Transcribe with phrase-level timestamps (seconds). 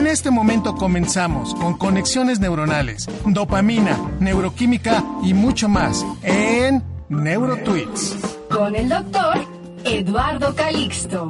[0.00, 8.16] En este momento comenzamos con conexiones neuronales, dopamina, neuroquímica y mucho más en NeuroTweets.
[8.48, 9.44] Con el doctor
[9.84, 11.28] Eduardo Calixto.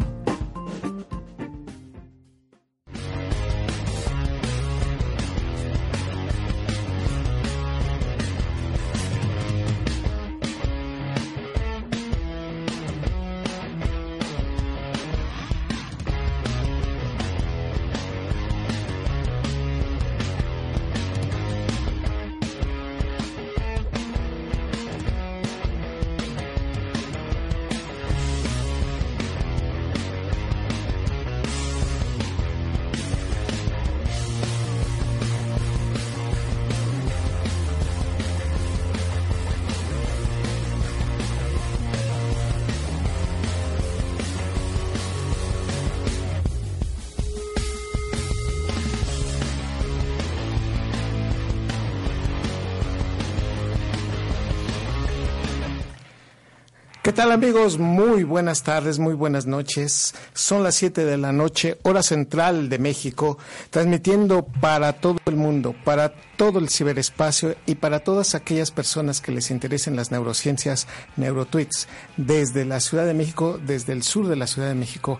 [57.11, 57.77] ¿Qué tal amigos?
[57.77, 60.15] Muy buenas tardes, muy buenas noches.
[60.33, 63.37] Son las 7 de la noche, hora central de México,
[63.71, 69.33] transmitiendo para todo el mundo, para todo el ciberespacio y para todas aquellas personas que
[69.33, 74.47] les interesen las neurociencias, NeuroTweets, desde la Ciudad de México, desde el sur de la
[74.47, 75.19] Ciudad de México,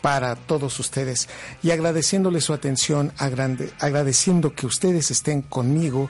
[0.00, 1.28] para todos ustedes.
[1.60, 6.08] Y agradeciéndoles su atención, agradeciendo que ustedes estén conmigo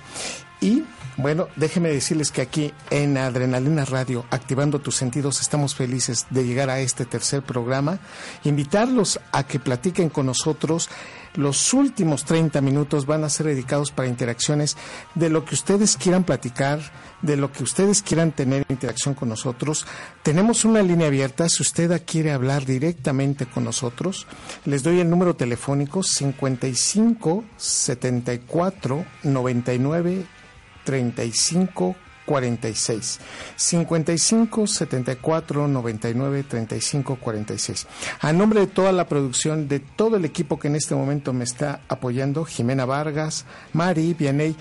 [0.60, 0.84] y
[1.18, 6.70] bueno, déjenme decirles que aquí en Adrenalina Radio, activando tus sentidos, estamos felices de llegar
[6.70, 7.98] a este tercer programa.
[8.44, 10.88] Invitarlos a que platiquen con nosotros.
[11.34, 14.76] Los últimos 30 minutos van a ser dedicados para interacciones
[15.14, 16.80] de lo que ustedes quieran platicar,
[17.20, 19.86] de lo que ustedes quieran tener interacción con nosotros.
[20.22, 21.48] Tenemos una línea abierta.
[21.48, 24.26] Si usted quiere hablar directamente con nosotros,
[24.64, 30.41] les doy el número telefónico 55 74 99
[30.84, 33.20] 35 46
[33.56, 37.86] 55 74 99 35 46
[38.20, 41.44] a nombre de toda la producción de todo el equipo que en este momento me
[41.44, 44.56] está apoyando Jimena Vargas Mari Vianey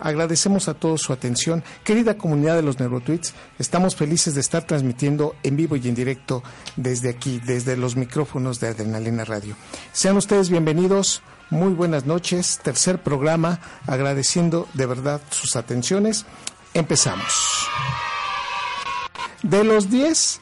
[0.00, 1.62] Agradecemos a todos su atención.
[1.84, 6.42] Querida comunidad de los Neurotweets, estamos felices de estar transmitiendo en vivo y en directo
[6.76, 9.56] desde aquí, desde los micrófonos de Adrenalina Radio.
[9.92, 11.22] Sean ustedes bienvenidos.
[11.54, 16.26] Muy buenas noches, tercer programa, agradeciendo de verdad sus atenciones.
[16.74, 17.68] Empezamos.
[19.44, 20.40] De los 10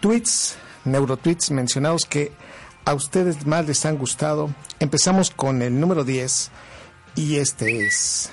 [0.00, 0.54] tweets,
[0.86, 2.32] neurotweets mencionados que
[2.86, 4.48] a ustedes más les han gustado,
[4.80, 6.50] empezamos con el número 10
[7.14, 8.30] y este es,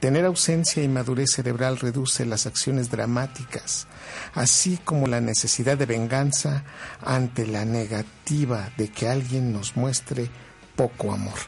[0.00, 3.88] tener ausencia y madurez cerebral reduce las acciones dramáticas,
[4.32, 6.64] así como la necesidad de venganza
[7.04, 10.30] ante la negativa de que alguien nos muestre
[10.76, 11.38] poco amor.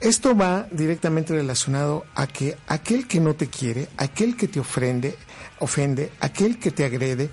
[0.00, 5.16] Esto va directamente relacionado a que aquel que no te quiere, aquel que te ofende,
[5.60, 7.30] ofende, aquel que te agrede,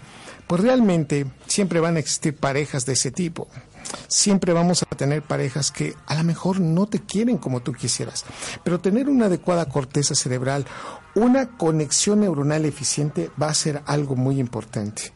[0.47, 3.47] pues realmente siempre van a existir parejas de ese tipo.
[4.07, 8.25] Siempre vamos a tener parejas que a lo mejor no te quieren como tú quisieras,
[8.63, 10.65] pero tener una adecuada corteza cerebral,
[11.15, 15.13] una conexión neuronal eficiente va a ser algo muy importante.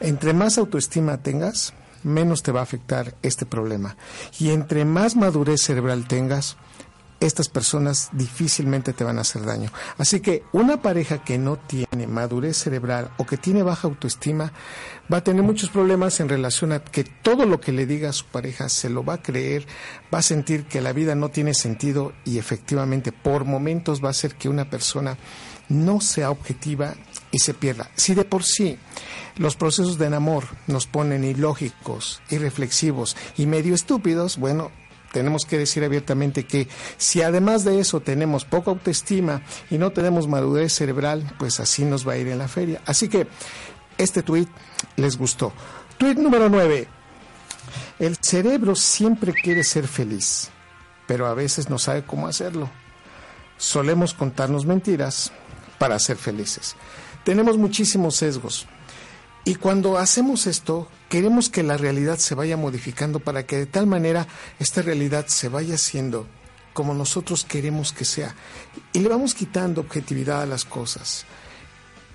[0.00, 3.96] Entre más autoestima tengas, menos te va a afectar este problema.
[4.38, 6.56] Y entre más madurez cerebral tengas,
[7.20, 9.70] estas personas difícilmente te van a hacer daño.
[9.98, 14.52] Así que una pareja que no tiene madurez cerebral o que tiene baja autoestima
[15.12, 18.14] va a tener muchos problemas en relación a que todo lo que le diga a
[18.14, 19.66] su pareja se lo va a creer,
[20.12, 24.12] va a sentir que la vida no tiene sentido y efectivamente por momentos va a
[24.12, 25.18] hacer que una persona
[25.68, 26.94] no sea objetiva
[27.30, 27.90] y se pierda.
[27.94, 28.78] Si de por sí
[29.36, 34.70] los procesos de enamor nos ponen ilógicos, irreflexivos y medio estúpidos, bueno,
[35.12, 40.28] tenemos que decir abiertamente que si además de eso tenemos poca autoestima y no tenemos
[40.28, 42.80] madurez cerebral, pues así nos va a ir en la feria.
[42.86, 43.26] Así que
[43.98, 44.46] este tweet
[44.96, 45.52] les gustó.
[45.98, 46.88] Tweet número 9.
[47.98, 50.48] El cerebro siempre quiere ser feliz,
[51.06, 52.70] pero a veces no sabe cómo hacerlo.
[53.58, 55.32] Solemos contarnos mentiras
[55.78, 56.76] para ser felices.
[57.24, 58.66] Tenemos muchísimos sesgos.
[59.44, 63.86] Y cuando hacemos esto, queremos que la realidad se vaya modificando para que de tal
[63.86, 64.26] manera
[64.58, 66.26] esta realidad se vaya haciendo
[66.72, 68.34] como nosotros queremos que sea.
[68.92, 71.24] Y le vamos quitando objetividad a las cosas.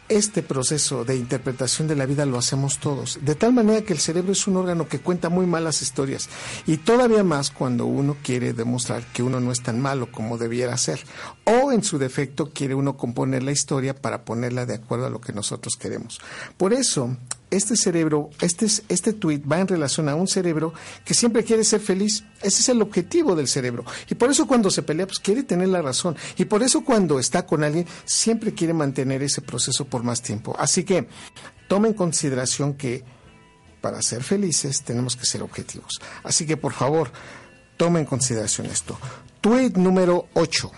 [0.08, 4.00] Este proceso de interpretación de la vida lo hacemos todos, de tal manera que el
[4.00, 6.30] cerebro es un órgano que cuenta muy malas historias
[6.68, 10.78] y todavía más cuando uno quiere demostrar que uno no es tan malo como debiera
[10.78, 11.00] ser
[11.46, 15.22] o en su defecto quiere uno componer la historia para ponerla de acuerdo a lo
[15.22, 16.22] que nosotros queremos.
[16.56, 17.18] Por eso,
[17.52, 21.80] este cerebro, este, este tweet va en relación a un cerebro que siempre quiere ser
[21.80, 22.24] feliz.
[22.42, 23.86] Ese es el objetivo del cerebro.
[24.10, 26.16] Y por eso cuando se pelea, pues quiere tener la razón.
[26.38, 30.56] Y por eso cuando está con alguien, siempre quiere mantener ese proceso por más tiempo.
[30.58, 31.08] Así que
[31.68, 33.04] tome en consideración que
[33.82, 36.00] para ser felices tenemos que ser objetivos.
[36.24, 37.12] Así que por favor,
[37.78, 38.98] tome en consideración esto.
[39.42, 40.72] Tweet número 8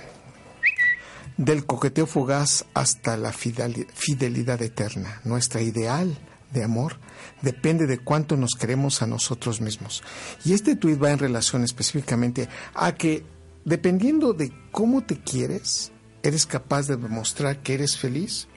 [1.37, 6.17] del coqueteo fugaz hasta la fidelidad eterna, nuestra ideal
[6.53, 6.97] de amor
[7.41, 10.03] depende de cuánto nos queremos a nosotros mismos.
[10.45, 13.25] Y este tuit va en relación específicamente a que
[13.65, 15.91] dependiendo de cómo te quieres,
[16.23, 18.47] eres capaz de demostrar que eres feliz,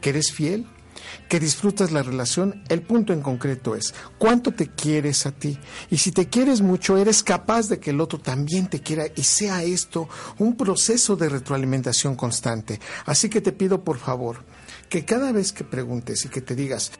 [0.00, 0.66] que eres fiel,
[1.28, 2.62] que disfrutas la relación.
[2.68, 5.58] El punto en concreto es cuánto te quieres a ti.
[5.90, 9.22] Y si te quieres mucho, eres capaz de que el otro también te quiera y
[9.22, 12.80] sea esto un proceso de retroalimentación constante.
[13.06, 14.44] Así que te pido por favor,
[14.90, 16.90] que cada vez que preguntes y que te digas,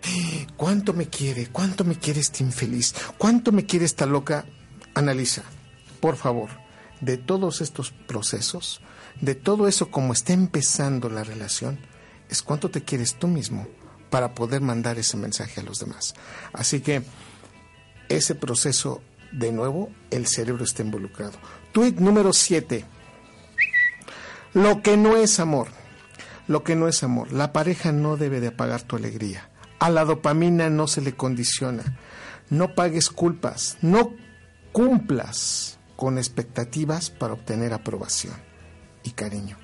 [0.56, 1.48] ¿cuánto me quiere?
[1.48, 2.94] ¿Cuánto me quiere este infeliz?
[3.18, 4.46] ¿Cuánto me quiere esta loca?
[4.94, 5.42] Analiza,
[5.98, 6.50] por favor,
[7.00, 8.80] de todos estos procesos,
[9.20, 11.80] de todo eso como está empezando la relación,
[12.28, 13.66] es cuánto te quieres tú mismo
[14.08, 16.14] para poder mandar ese mensaje a los demás.
[16.52, 17.02] Así que
[18.08, 19.02] ese proceso,
[19.32, 21.38] de nuevo, el cerebro está involucrado.
[21.72, 22.84] Tweet número 7.
[24.54, 25.79] Lo que no es amor
[26.50, 27.32] lo que no es amor.
[27.32, 29.48] La pareja no debe de apagar tu alegría.
[29.78, 31.96] A la dopamina no se le condiciona.
[32.48, 33.78] No pagues culpas.
[33.82, 34.16] No
[34.72, 38.34] cumplas con expectativas para obtener aprobación
[39.04, 39.58] y cariño.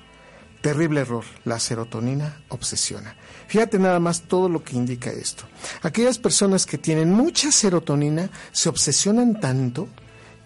[0.62, 1.24] Terrible error.
[1.44, 3.16] La serotonina obsesiona.
[3.48, 5.42] Fíjate nada más todo lo que indica esto.
[5.82, 9.88] Aquellas personas que tienen mucha serotonina se obsesionan tanto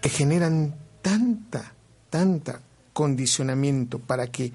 [0.01, 1.75] que generan tanta,
[2.09, 2.61] tanta
[2.93, 4.53] condicionamiento para que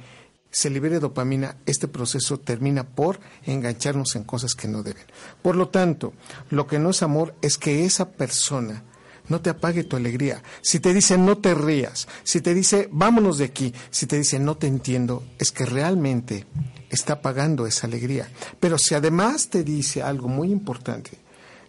[0.56, 5.04] se libere dopamina, este proceso termina por engancharnos en cosas que no deben.
[5.42, 6.14] Por lo tanto,
[6.48, 8.82] lo que no es amor es que esa persona
[9.28, 10.42] no te apague tu alegría.
[10.62, 14.38] Si te dice no te rías, si te dice vámonos de aquí, si te dice
[14.38, 16.46] no te entiendo, es que realmente
[16.88, 18.26] está apagando esa alegría.
[18.58, 21.18] Pero si además te dice algo muy importante,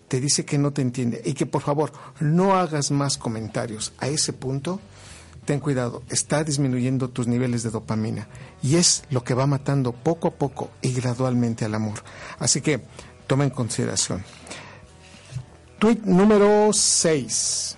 [0.07, 1.91] te dice que no te entiende y que por favor
[2.21, 4.79] no hagas más comentarios a ese punto,
[5.47, 8.27] ten cuidado, está disminuyendo tus niveles de dopamina
[8.61, 12.03] y es lo que va matando poco a poco y gradualmente al amor.
[12.37, 12.81] Así que
[13.27, 14.25] toma en consideración.
[15.79, 17.77] Tweet número 6.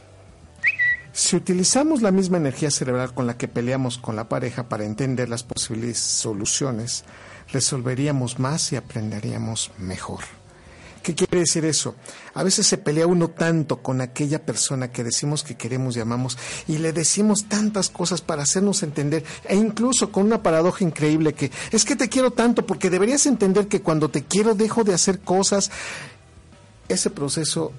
[1.11, 5.29] Si utilizamos la misma energía cerebral con la que peleamos con la pareja para entender
[5.29, 7.03] las posibles soluciones,
[7.51, 10.38] resolveríamos más y aprenderíamos mejor.
[11.09, 11.95] ¿Qué quiere decir eso?
[12.35, 16.37] A veces se pelea uno tanto con aquella persona que decimos que queremos y amamos
[16.67, 21.51] y le decimos tantas cosas para hacernos entender e incluso con una paradoja increíble que
[21.71, 25.21] es que te quiero tanto porque deberías entender que cuando te quiero dejo de hacer
[25.21, 25.71] cosas.
[26.87, 27.71] Ese proceso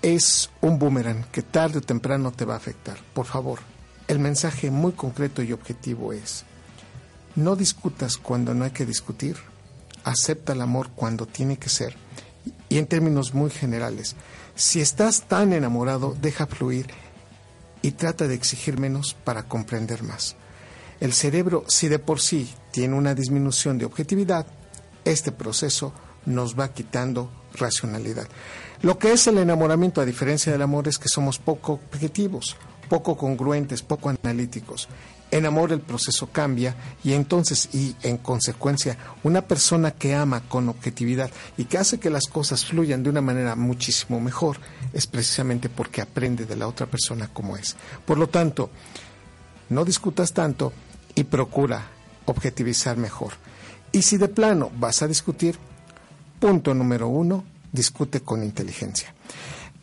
[0.00, 2.96] es un boomerang que tarde o temprano te va a afectar.
[3.12, 3.58] Por favor,
[4.06, 6.44] el mensaje muy concreto y objetivo es,
[7.36, 9.36] no discutas cuando no hay que discutir,
[10.04, 11.94] acepta el amor cuando tiene que ser
[12.68, 14.16] y en términos muy generales,
[14.54, 16.86] si estás tan enamorado, deja fluir
[17.82, 20.36] y trata de exigir menos para comprender más.
[21.00, 24.46] El cerebro, si de por sí tiene una disminución de objetividad,
[25.04, 25.92] este proceso
[26.26, 28.26] nos va quitando racionalidad.
[28.82, 32.56] Lo que es el enamoramiento, a diferencia del amor, es que somos poco objetivos,
[32.88, 34.88] poco congruentes, poco analíticos.
[35.30, 40.68] En amor el proceso cambia y entonces, y en consecuencia, una persona que ama con
[40.70, 44.58] objetividad y que hace que las cosas fluyan de una manera muchísimo mejor,
[44.94, 47.76] es precisamente porque aprende de la otra persona como es.
[48.06, 48.70] Por lo tanto,
[49.68, 50.72] no discutas tanto
[51.14, 51.88] y procura
[52.24, 53.34] objetivizar mejor.
[53.92, 55.58] Y si de plano vas a discutir,
[56.40, 59.14] punto número uno, discute con inteligencia.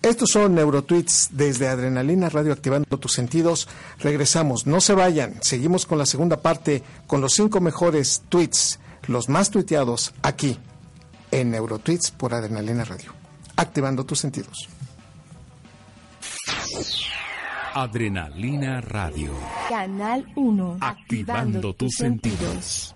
[0.01, 3.67] Estos son Neurotweets desde Adrenalina Radio activando tus sentidos.
[3.99, 5.35] Regresamos, no se vayan.
[5.41, 10.59] Seguimos con la segunda parte con los cinco mejores tweets, los más tuiteados aquí
[11.31, 13.13] en Neurotweets por Adrenalina Radio.
[13.55, 14.69] Activando tus sentidos.
[17.73, 19.33] Adrenalina Radio.
[19.67, 20.77] Canal 1.
[20.79, 22.95] Activando, tus sentidos.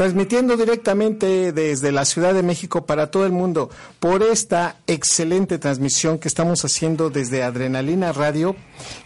[0.00, 6.18] Transmitiendo directamente desde la Ciudad de México para todo el mundo por esta excelente transmisión
[6.18, 8.56] que estamos haciendo desde Adrenalina Radio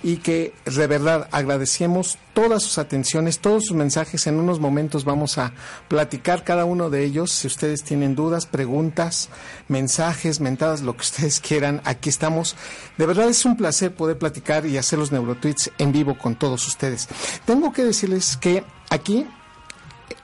[0.04, 4.28] y que de verdad agradecemos todas sus atenciones, todos sus mensajes.
[4.28, 5.52] En unos momentos vamos a
[5.88, 7.32] platicar cada uno de ellos.
[7.32, 9.30] Si ustedes tienen dudas, preguntas,
[9.66, 12.54] mensajes, mentadas, lo que ustedes quieran, aquí estamos.
[12.98, 16.68] De verdad es un placer poder platicar y hacer los neurotweets en vivo con todos
[16.68, 17.08] ustedes.
[17.46, 19.26] Tengo que decirles que aquí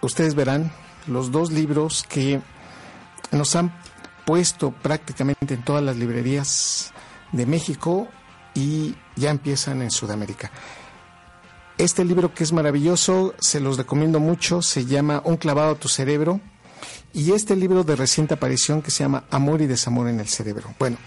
[0.00, 0.72] ustedes verán
[1.06, 2.40] los dos libros que
[3.32, 3.72] nos han
[4.24, 6.92] puesto prácticamente en todas las librerías
[7.32, 8.08] de México
[8.54, 10.50] y ya empiezan en Sudamérica.
[11.78, 15.88] Este libro que es maravilloso, se los recomiendo mucho, se llama Un clavado a tu
[15.88, 16.40] cerebro
[17.12, 20.74] y este libro de reciente aparición que se llama Amor y desamor en el cerebro.
[20.78, 20.98] Bueno,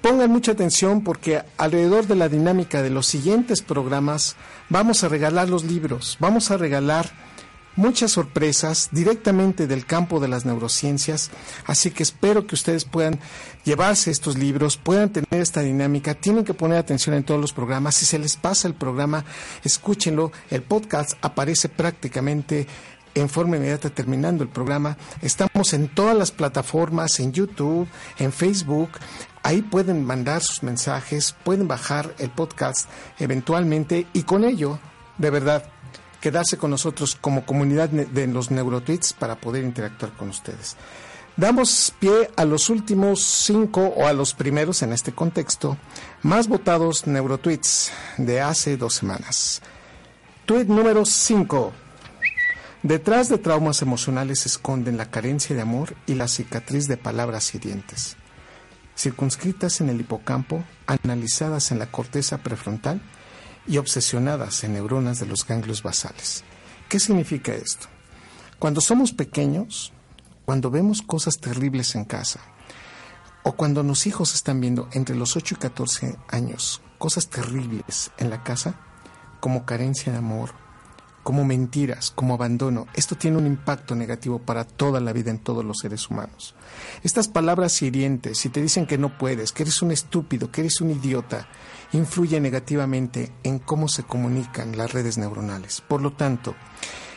[0.00, 4.36] pongan mucha atención porque alrededor de la dinámica de los siguientes programas
[4.68, 7.10] vamos a regalar los libros, vamos a regalar
[7.78, 11.30] muchas sorpresas directamente del campo de las neurociencias,
[11.64, 13.20] así que espero que ustedes puedan
[13.64, 17.94] llevarse estos libros, puedan tener esta dinámica, tienen que poner atención en todos los programas,
[17.94, 19.24] si se les pasa el programa,
[19.62, 22.66] escúchenlo, el podcast aparece prácticamente
[23.14, 24.96] en forma inmediata terminando el programa.
[25.22, 28.90] Estamos en todas las plataformas, en YouTube, en Facebook.
[29.42, 34.78] Ahí pueden mandar sus mensajes, pueden bajar el podcast eventualmente y con ello,
[35.16, 35.64] de verdad,
[36.20, 40.76] quedarse con nosotros como comunidad de los neurotweets para poder interactuar con ustedes.
[41.36, 45.78] Damos pie a los últimos cinco o a los primeros en este contexto
[46.22, 49.62] más votados neurotweets de hace dos semanas.
[50.46, 51.72] Tweet número 5.
[52.82, 57.54] Detrás de traumas emocionales se esconden la carencia de amor y la cicatriz de palabras
[57.54, 58.16] hirientes.
[58.96, 63.00] Circunscritas en el hipocampo, analizadas en la corteza prefrontal
[63.68, 66.42] y obsesionadas en neuronas de los ganglios basales.
[66.88, 67.86] ¿Qué significa esto?
[68.58, 69.92] Cuando somos pequeños,
[70.44, 72.40] cuando vemos cosas terribles en casa,
[73.42, 78.30] o cuando los hijos están viendo entre los 8 y 14 años cosas terribles en
[78.30, 78.74] la casa,
[79.40, 80.50] como carencia de amor,
[81.28, 85.62] como mentiras, como abandono, esto tiene un impacto negativo para toda la vida en todos
[85.62, 86.54] los seres humanos.
[87.02, 90.80] Estas palabras hirientes, si te dicen que no puedes, que eres un estúpido, que eres
[90.80, 91.46] un idiota,
[91.92, 95.82] influyen negativamente en cómo se comunican las redes neuronales.
[95.82, 96.56] Por lo tanto,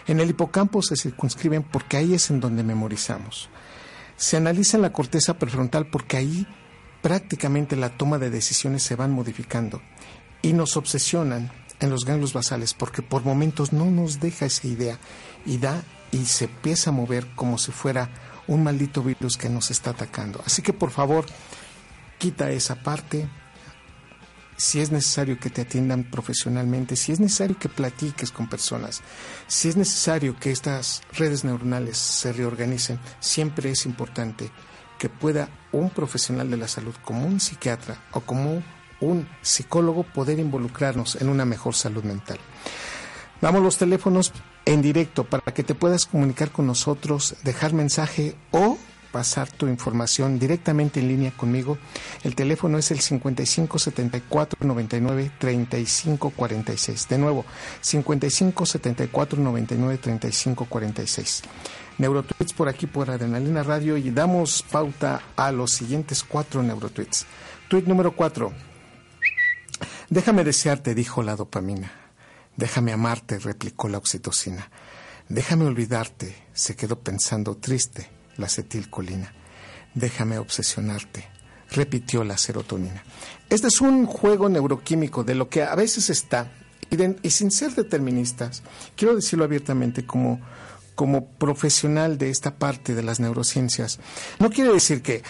[0.06, 3.48] en el hipocampo se circunscriben porque ahí es en donde memorizamos.
[4.18, 6.46] Se analiza en la corteza prefrontal porque ahí
[7.02, 9.82] prácticamente la toma de decisiones se van modificando
[10.42, 11.50] y nos obsesionan
[11.82, 15.00] en los ganglios basales porque por momentos no nos deja esa idea
[15.46, 18.10] y da y se empieza a mover como si fuera
[18.48, 20.42] un maldito virus que nos está atacando.
[20.46, 21.26] Así que por favor,
[22.18, 23.28] quita esa parte.
[24.58, 29.02] Si es necesario que te atiendan profesionalmente, si es necesario que platiques con personas,
[29.48, 34.52] si es necesario que estas redes neuronales se reorganicen, siempre es importante
[35.00, 38.62] que pueda un profesional de la salud, como un psiquiatra o como
[39.02, 42.40] un psicólogo poder involucrarnos en una mejor salud mental.
[43.42, 44.32] Damos los teléfonos
[44.66, 48.78] en directo para que te puedas comunicar con nosotros, dejar mensaje o
[49.12, 51.78] pasar tu información directamente en línea conmigo.
[52.24, 57.08] El teléfono es el 55 74 99 35 46.
[57.10, 57.46] De nuevo,
[57.82, 61.42] 55 74 99 35 46.
[61.98, 67.26] Neurotweets por aquí por Adrenalina Radio y damos pauta a los siguientes cuatro neurotweets.
[67.68, 68.71] Tweet número 4.
[70.12, 71.90] Déjame desearte, dijo la dopamina.
[72.58, 74.70] Déjame amarte, replicó la oxitocina.
[75.30, 79.34] Déjame olvidarte, se quedó pensando triste la acetilcolina.
[79.96, 81.30] Déjame obsesionarte,
[81.70, 83.06] repitió la serotonina.
[83.50, 86.52] Este es un juego neuroquímico de lo que a veces está,
[86.90, 88.64] y, sin ser deterministas,
[88.98, 90.42] quiero decirlo abiertamente como,
[90.94, 94.02] como profesional de esta parte de las neurociencias,
[94.40, 95.24] no quiere decir que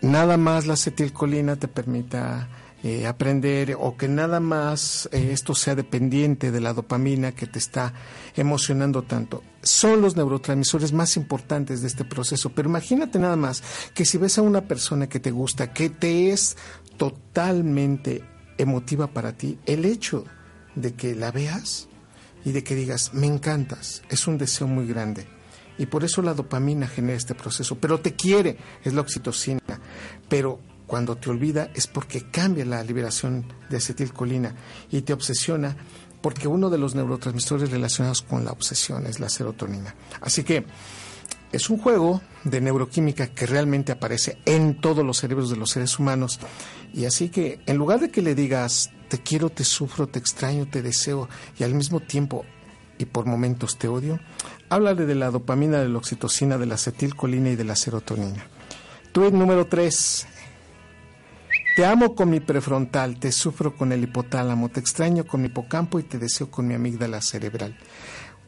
[0.00, 2.48] nada más la acetilcolina te permita
[2.84, 7.58] eh, aprender o que nada más eh, esto sea dependiente de la dopamina que te
[7.58, 7.92] está
[8.36, 9.42] emocionando tanto.
[9.62, 13.62] Son los neurotransmisores más importantes de este proceso, pero imagínate nada más
[13.94, 16.56] que si ves a una persona que te gusta, que te es
[16.96, 18.22] totalmente
[18.58, 20.24] emotiva para ti, el hecho
[20.76, 21.88] de que la veas
[22.44, 25.26] y de que digas, me encantas, es un deseo muy grande.
[25.78, 27.78] Y por eso la dopamina genera este proceso.
[27.78, 29.60] Pero te quiere, es la oxitocina.
[30.28, 34.56] Pero cuando te olvida es porque cambia la liberación de acetilcolina
[34.90, 35.76] y te obsesiona
[36.20, 39.94] porque uno de los neurotransmisores relacionados con la obsesión es la serotonina.
[40.20, 40.64] Así que
[41.52, 45.98] es un juego de neuroquímica que realmente aparece en todos los cerebros de los seres
[45.98, 46.40] humanos.
[46.92, 50.68] Y así que en lugar de que le digas te quiero, te sufro, te extraño,
[50.68, 52.44] te deseo y al mismo tiempo
[52.98, 54.18] y por momentos te odio,
[54.70, 58.46] háblale de la dopamina, de la oxitocina, de la acetilcolina y de la serotonina.
[59.12, 60.26] Tweet número 3.
[61.78, 66.00] Te amo con mi prefrontal, te sufro con el hipotálamo, te extraño con mi hipocampo
[66.00, 67.76] y te deseo con mi amígdala cerebral.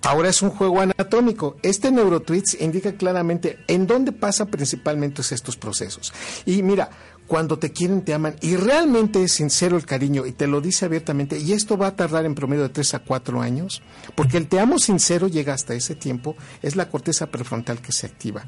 [0.02, 1.56] Ahora es un juego anatómico.
[1.62, 6.12] Este neurotweets indica claramente en dónde pasan principalmente estos procesos.
[6.44, 6.90] Y mira,
[7.28, 10.86] cuando te quieren, te aman y realmente es sincero el cariño y te lo dice
[10.86, 13.80] abiertamente, y esto va a tardar en promedio de 3 a 4 años,
[14.16, 18.06] porque el te amo sincero llega hasta ese tiempo, es la corteza prefrontal que se
[18.06, 18.44] activa.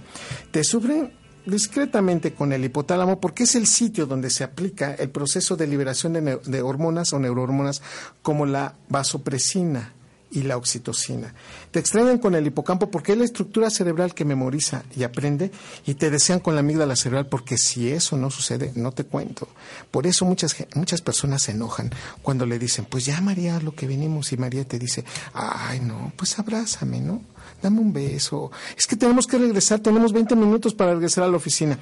[0.51, 5.57] Te sufren discretamente con el hipotálamo porque es el sitio donde se aplica el proceso
[5.57, 7.83] de liberación de, hormonas o neurohormonas
[8.22, 9.92] como la vasopresina
[10.31, 11.35] y la oxitocina.
[11.70, 15.50] Te extrañan con el hipocampo porque es la estructura cerebral que memoriza y aprende
[15.85, 19.48] y te desean con la amígdala cerebral porque si eso no sucede, no te cuento.
[19.90, 21.90] Por eso muchas, muchas personas se enojan
[22.22, 26.12] cuando le dicen, pues ya María, lo que venimos y María te dice, ay no,
[26.16, 27.20] pues abrázame, ¿no?
[27.62, 28.51] Dame un beso.
[28.77, 31.79] Es que tenemos que regresar, tenemos 20 minutos para regresar a la oficina.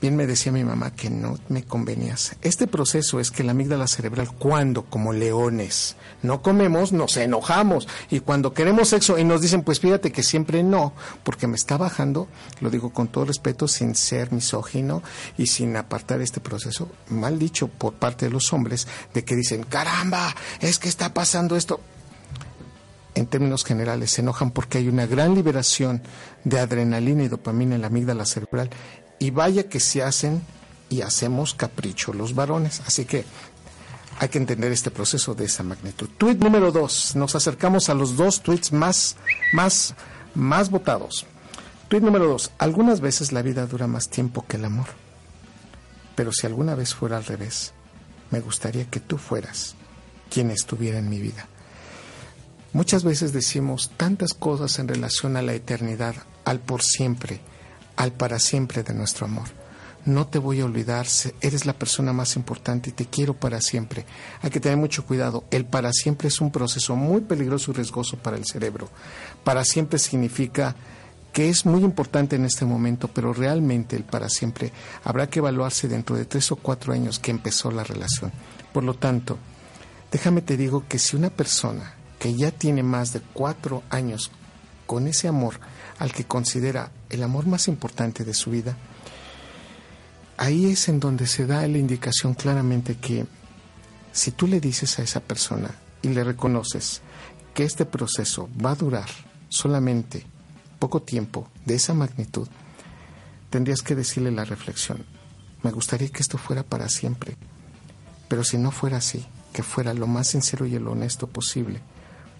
[0.00, 2.34] Bien me decía mi mamá que no me convenías.
[2.40, 7.86] Este proceso es que la amígdala cerebral, cuando como leones no comemos, nos enojamos.
[8.10, 11.76] Y cuando queremos sexo y nos dicen, pues fíjate que siempre no, porque me está
[11.76, 12.28] bajando,
[12.62, 15.02] lo digo con todo respeto, sin ser misógino
[15.36, 19.64] y sin apartar este proceso, mal dicho por parte de los hombres, de que dicen,
[19.64, 21.80] caramba, es que está pasando esto
[23.14, 26.02] en términos generales, se enojan porque hay una gran liberación
[26.44, 28.70] de adrenalina y dopamina en la amígdala cerebral
[29.18, 30.42] y vaya que se hacen
[30.88, 32.82] y hacemos capricho los varones.
[32.86, 33.24] Así que
[34.18, 36.08] hay que entender este proceso de esa magnitud.
[36.18, 37.16] Tweet número dos.
[37.16, 39.16] Nos acercamos a los dos tweets más,
[39.52, 39.94] más,
[40.34, 41.26] más votados.
[41.88, 42.50] Tweet número dos.
[42.58, 44.86] Algunas veces la vida dura más tiempo que el amor.
[46.14, 47.72] Pero si alguna vez fuera al revés,
[48.30, 49.74] me gustaría que tú fueras
[50.28, 51.48] quien estuviera en mi vida.
[52.72, 57.40] Muchas veces decimos tantas cosas en relación a la eternidad, al por siempre,
[57.96, 59.48] al para siempre de nuestro amor.
[60.04, 61.06] No te voy a olvidar,
[61.40, 64.06] eres la persona más importante y te quiero para siempre.
[64.40, 65.44] Hay que tener mucho cuidado.
[65.50, 68.88] El para siempre es un proceso muy peligroso y riesgoso para el cerebro.
[69.42, 70.76] Para siempre significa
[71.32, 75.88] que es muy importante en este momento, pero realmente el para siempre habrá que evaluarse
[75.88, 78.30] dentro de tres o cuatro años que empezó la relación.
[78.72, 79.38] Por lo tanto,
[80.12, 84.30] déjame te digo que si una persona que ya tiene más de cuatro años
[84.86, 85.58] con ese amor
[85.98, 88.76] al que considera el amor más importante de su vida,
[90.36, 93.26] ahí es en donde se da la indicación claramente que
[94.12, 97.00] si tú le dices a esa persona y le reconoces
[97.54, 99.08] que este proceso va a durar
[99.48, 100.26] solamente
[100.78, 102.48] poco tiempo de esa magnitud,
[103.48, 105.06] tendrías que decirle la reflexión,
[105.62, 107.36] me gustaría que esto fuera para siempre,
[108.28, 111.80] pero si no fuera así, que fuera lo más sincero y lo honesto posible,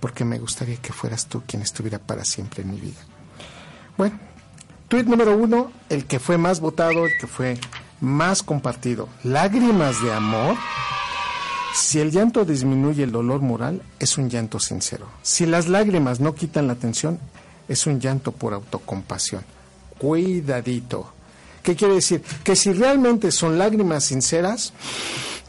[0.00, 3.00] porque me gustaría que fueras tú quien estuviera para siempre en mi vida.
[3.96, 4.18] Bueno,
[4.88, 7.58] tweet número uno, el que fue más votado, el que fue
[8.00, 9.08] más compartido.
[9.22, 10.56] Lágrimas de amor.
[11.74, 15.06] Si el llanto disminuye el dolor moral, es un llanto sincero.
[15.22, 17.20] Si las lágrimas no quitan la tensión,
[17.68, 19.44] es un llanto por autocompasión.
[19.98, 21.12] Cuidadito.
[21.62, 22.22] ¿Qué quiere decir?
[22.44, 24.72] Que si realmente son lágrimas sinceras,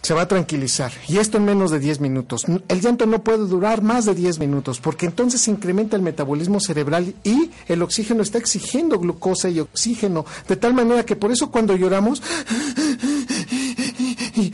[0.01, 0.91] se va a tranquilizar.
[1.07, 2.45] Y esto en menos de 10 minutos.
[2.67, 6.59] El llanto no puede durar más de 10 minutos porque entonces se incrementa el metabolismo
[6.59, 10.25] cerebral y el oxígeno está exigiendo glucosa y oxígeno.
[10.47, 12.21] De tal manera que por eso cuando lloramos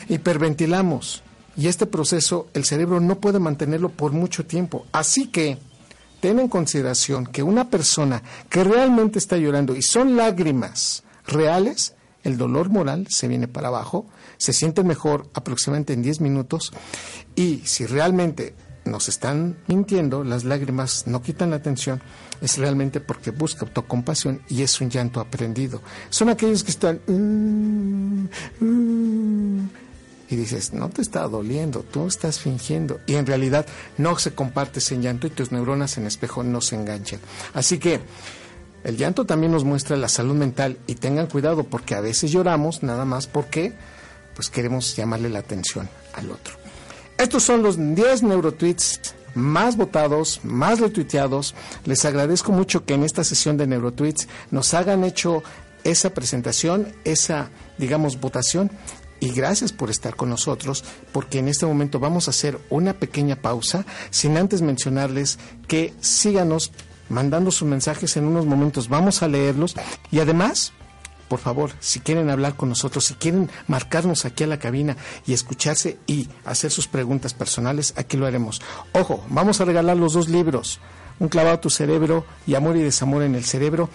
[0.10, 1.24] hiperventilamos.
[1.56, 4.86] Y este proceso el cerebro no puede mantenerlo por mucho tiempo.
[4.92, 5.58] Así que
[6.20, 12.38] ten en consideración que una persona que realmente está llorando y son lágrimas reales, el
[12.38, 16.72] dolor moral se viene para abajo, se siente mejor aproximadamente en 10 minutos
[17.36, 18.56] y si realmente
[18.88, 22.02] nos están mintiendo, las lágrimas no quitan la atención,
[22.42, 25.82] es realmente porque busca autocompasión y es un llanto aprendido.
[26.10, 27.02] Son aquellos que están...
[27.08, 28.28] Mm,
[28.60, 29.70] mm",
[30.30, 33.00] y dices, no te está doliendo, tú estás fingiendo.
[33.08, 33.66] Y en realidad
[33.98, 37.22] no se comparte ese llanto y tus neuronas en espejo no se enganchan.
[37.54, 38.02] Así que
[38.88, 42.84] el llanto también nos muestra la salud mental y tengan cuidado porque a veces lloramos
[42.84, 43.74] nada más porque
[44.34, 46.56] pues queremos llamarle la atención al otro.
[47.18, 51.54] Estos son los 10 neurotweets más votados, más retuiteados.
[51.84, 55.44] Les agradezco mucho que en esta sesión de neurotweets nos hagan hecho
[55.84, 58.72] esa presentación, esa, digamos, votación.
[59.20, 63.36] Y gracias por estar con nosotros, porque en este momento vamos a hacer una pequeña
[63.36, 66.72] pausa, sin antes mencionarles que síganos
[67.10, 68.90] mandando sus mensajes en unos momentos.
[68.90, 69.76] Vamos a leerlos
[70.12, 70.74] y además,
[71.28, 75.34] por favor, si quieren hablar con nosotros, si quieren marcarnos aquí a la cabina y
[75.34, 78.62] escucharse y hacer sus preguntas personales, aquí lo haremos.
[78.94, 80.80] Ojo, vamos a regalar los dos libros,
[81.20, 83.90] Un clavado a tu cerebro y Amor y desamor en el cerebro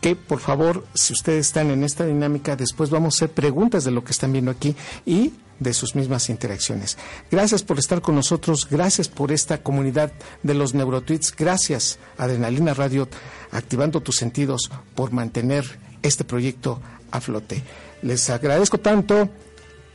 [0.00, 3.90] que por favor, si ustedes están en esta dinámica, después vamos a hacer preguntas de
[3.90, 6.96] lo que están viendo aquí y de sus mismas interacciones.
[7.30, 10.10] Gracias por estar con nosotros, gracias por esta comunidad
[10.42, 13.08] de los neurotweets, gracias Adrenalina Radio,
[13.52, 17.62] activando tus sentidos por mantener este proyecto a flote.
[18.02, 19.28] Les agradezco tanto,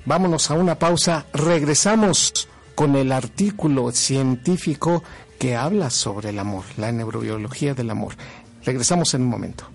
[0.05, 5.03] vámonos a una pausa, regresamos con el artículo científico
[5.39, 8.15] que habla sobre el amor, la neurobiología del amor.
[8.63, 9.74] Regresamos en un momento.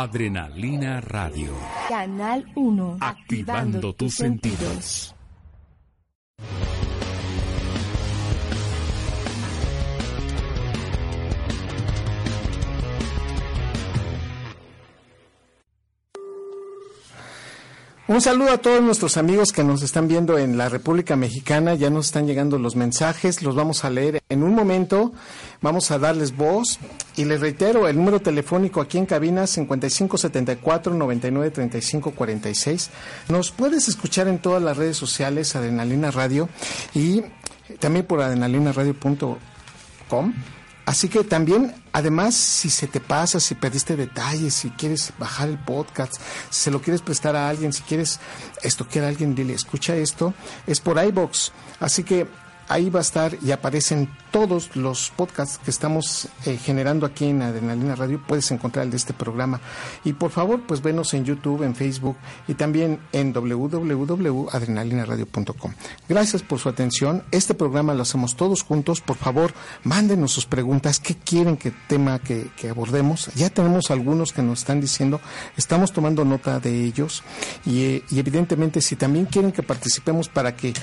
[0.00, 1.50] Adrenalina Radio.
[1.88, 2.98] Canal 1.
[3.00, 5.12] Activando, tus sentidos.
[18.06, 21.74] Un saludo a todos nuestros amigos que nos están viendo en la República Mexicana.
[21.74, 25.12] Ya nos están llegando los mensajes, los vamos a leer en un momento.
[25.60, 26.78] Vamos a darles voz
[27.16, 32.90] y les reitero el número telefónico aquí en cabina 5574 993546.
[33.28, 36.48] Nos puedes escuchar en todas las redes sociales Adrenalina Radio
[36.94, 37.22] y
[37.80, 40.32] también por adrenalinaradio.com.
[40.86, 45.58] Así que también, además, si se te pasa, si perdiste detalles, si quieres bajar el
[45.58, 46.14] podcast,
[46.48, 48.20] si se lo quieres prestar a alguien, si quieres
[48.62, 50.32] estoquear a alguien, dile, escucha esto,
[50.66, 51.52] es por iBox.
[51.80, 52.26] Así que
[52.68, 57.40] ahí va a estar y aparecen todos los podcasts que estamos eh, generando aquí en
[57.42, 58.22] Adrenalina Radio.
[58.26, 59.62] Puedes encontrar el de este programa.
[60.04, 65.72] Y por favor, pues venos en YouTube, en Facebook y también en www.adrenalinaradio.com.
[66.08, 67.22] Gracias por su atención.
[67.30, 69.00] Este programa lo hacemos todos juntos.
[69.00, 69.54] Por favor,
[69.84, 70.98] mándenos sus preguntas.
[71.00, 73.30] ¿Qué quieren que tema que, que abordemos?
[73.34, 75.20] Ya tenemos algunos que nos están diciendo.
[75.56, 77.24] Estamos tomando nota de ellos.
[77.64, 80.74] Y, eh, y evidentemente, si también quieren que participemos para que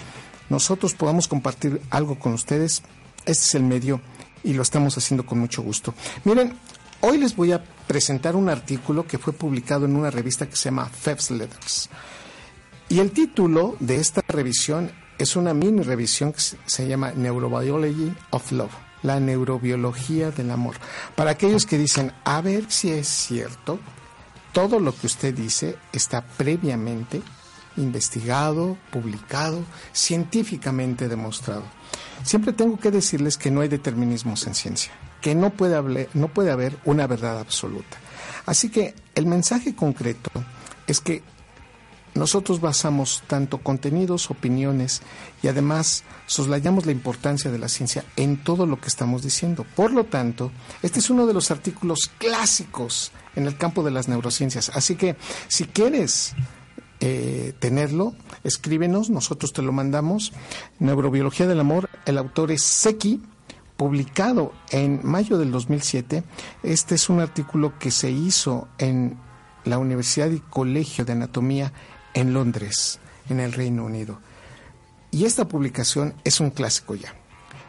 [0.50, 2.84] nosotros podamos compartir algo con ustedes,
[3.20, 4.02] este es el medio
[4.44, 5.94] y lo estamos haciendo con mucho gusto.
[6.24, 6.58] Miren,
[7.02, 10.66] hoy les voy a presentar un artículo que fue publicado en una revista que se
[10.66, 11.90] llama Febs Letters.
[12.90, 18.52] Y el título de esta revisión es una mini revisión que se llama Neurobiology of
[18.52, 20.76] Love, la neurobiología del amor.
[21.16, 23.80] Para aquellos que dicen, a ver si es cierto,
[24.54, 27.22] todo lo que usted dice está previamente
[27.78, 31.64] investigado, publicado, científicamente demostrado.
[32.24, 36.28] Siempre tengo que decirles que no hay determinismos en ciencia, que no puede, haber, no
[36.28, 37.98] puede haber una verdad absoluta.
[38.46, 40.32] Así que el mensaje concreto
[40.88, 41.24] es que
[42.16, 45.02] nosotros basamos tanto contenidos, opiniones
[45.44, 49.66] y además soslayamos la importancia de la ciencia en todo lo que estamos diciendo.
[49.76, 54.08] Por lo tanto, este es uno de los artículos clásicos en el campo de las
[54.08, 54.72] neurociencias.
[54.74, 55.18] Así que
[55.50, 56.34] si quieres
[57.00, 60.34] eh, tenerlo, escríbenos, nosotros te lo mandamos.
[60.80, 63.22] Neurobiología del Amor, el autor es Seki,
[63.78, 66.24] publicado en mayo del 2007.
[66.64, 69.18] Este es un artículo que se hizo en
[69.66, 71.74] la Universidad y Colegio de Anatomía
[72.14, 74.20] en Londres, en el Reino Unido.
[75.12, 77.14] Y esta publicación es un clásico ya.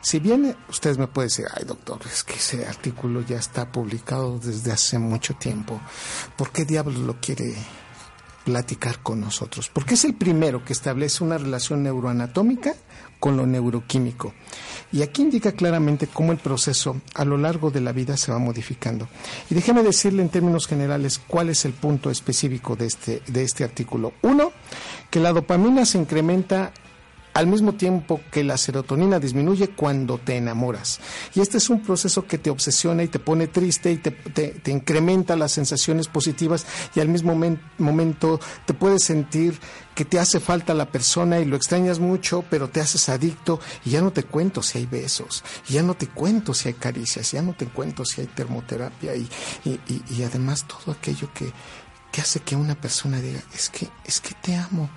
[0.01, 4.39] Si bien ustedes me pueden decir, ay doctor, es que ese artículo ya está publicado
[4.39, 5.81] desde hace mucho tiempo,
[6.37, 7.57] ¿por qué diablos lo quiere
[8.47, 9.69] platicar con nosotros?
[9.73, 12.75] Porque es el primero que establece una relación neuroanatómica
[13.19, 14.33] con lo neuroquímico.
[14.93, 18.39] Y aquí indica claramente cómo el proceso a lo largo de la vida se va
[18.39, 19.09] modificando.
[19.51, 23.65] Y déjeme decirle en términos generales cuál es el punto específico de este, de este
[23.65, 24.13] artículo.
[24.23, 24.53] Uno,
[25.11, 26.73] que la dopamina se incrementa
[27.37, 31.01] al mismo tiempo que la serotonina disminuye cuando te enamoras.
[31.35, 35.37] Y este es un proceso que te obsesiona y te pone triste y te, incrementa
[35.37, 37.39] las sensaciones positivas y al mismo
[37.77, 39.61] momento te puedes sentir
[39.95, 43.91] que te hace falta la persona y lo extrañas mucho, pero te haces adicto y
[43.91, 47.43] ya no te cuento si hay besos, ya no te cuento si hay caricias, ya
[47.43, 49.29] no te cuento si hay termoterapia y,
[49.67, 51.53] y, además todo aquello que,
[52.11, 54.89] que hace que una persona diga, es que, es que te amo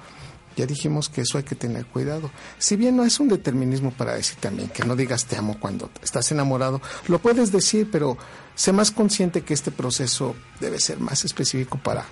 [0.60, 2.30] ya dijimos que eso hay que tener cuidado.
[2.58, 5.90] Si bien no es un determinismo para decir también que no digas te amo cuando
[6.04, 8.18] estás enamorado, lo puedes decir, pero
[8.56, 12.06] sé más consciente que este proceso debe ser más específico para,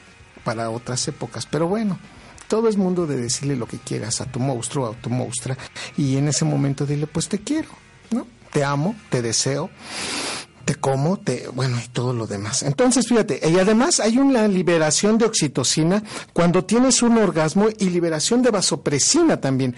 [0.46, 1.46] para otras épocas.
[1.46, 2.00] Pero bueno,
[2.48, 5.58] todo es mundo de decirle lo que quieras a tu monstruo a tu monstrua
[5.98, 7.70] y en ese momento dile pues te quiero,
[8.12, 8.26] ¿no?
[8.54, 9.70] Te amo, te deseo
[10.68, 12.62] te como, te, bueno, y todo lo demás.
[12.62, 16.04] Entonces, fíjate, y además hay una liberación de oxitocina
[16.34, 19.78] cuando tienes un orgasmo y liberación de vasopresina también.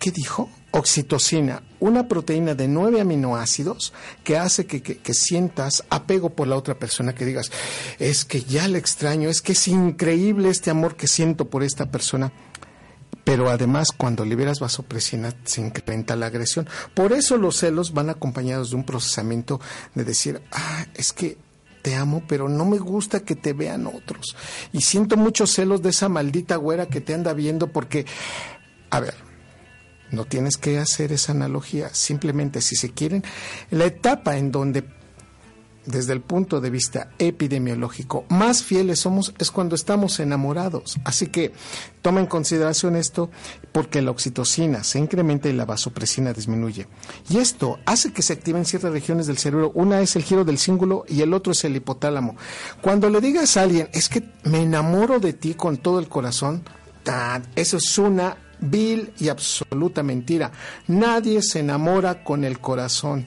[0.00, 0.50] ¿Qué dijo?
[0.72, 3.92] Oxitocina, una proteína de nueve aminoácidos
[4.24, 7.52] que hace que, que, sientas apego por la otra persona, que digas,
[8.00, 11.86] es que ya le extraño, es que es increíble este amor que siento por esta
[11.92, 12.32] persona
[13.22, 16.68] pero además cuando liberas vasopresina se incrementa la agresión.
[16.94, 19.60] Por eso los celos van acompañados de un procesamiento
[19.94, 21.38] de decir, ah, es que
[21.82, 24.36] te amo, pero no me gusta que te vean otros.
[24.72, 28.06] Y siento muchos celos de esa maldita güera que te anda viendo porque,
[28.88, 29.14] a ver,
[30.10, 33.22] no tienes que hacer esa analogía, simplemente si se quieren,
[33.70, 34.84] la etapa en donde
[35.86, 40.96] desde el punto de vista epidemiológico, más fieles somos es cuando estamos enamorados.
[41.04, 41.52] Así que
[42.02, 43.30] toma en consideración esto
[43.72, 46.86] porque la oxitocina se incrementa y la vasopresina disminuye.
[47.28, 49.72] Y esto hace que se activen ciertas regiones del cerebro.
[49.74, 52.36] Una es el giro del cíngulo y el otro es el hipotálamo.
[52.80, 56.62] Cuando le digas a alguien, es que me enamoro de ti con todo el corazón,
[57.54, 60.52] eso es una vil y absoluta mentira.
[60.86, 63.26] Nadie se enamora con el corazón.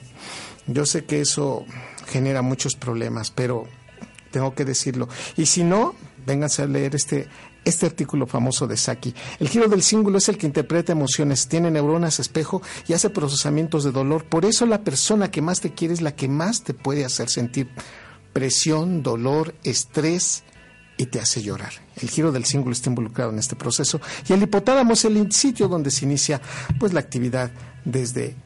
[0.66, 1.64] Yo sé que eso
[2.08, 3.66] genera muchos problemas, pero
[4.30, 5.08] tengo que decirlo.
[5.36, 5.94] Y si no,
[6.26, 7.28] vénganse a leer este,
[7.64, 9.14] este artículo famoso de Saki.
[9.38, 13.84] El giro del cíngulo es el que interpreta emociones, tiene neuronas espejo y hace procesamientos
[13.84, 14.24] de dolor.
[14.24, 17.28] Por eso la persona que más te quiere es la que más te puede hacer
[17.28, 17.68] sentir
[18.32, 20.44] presión, dolor, estrés
[20.96, 21.72] y te hace llorar.
[21.96, 25.68] El giro del cíngulo está involucrado en este proceso y el hipotálamo es el sitio
[25.68, 26.40] donde se inicia
[26.78, 27.50] pues la actividad
[27.84, 28.36] desde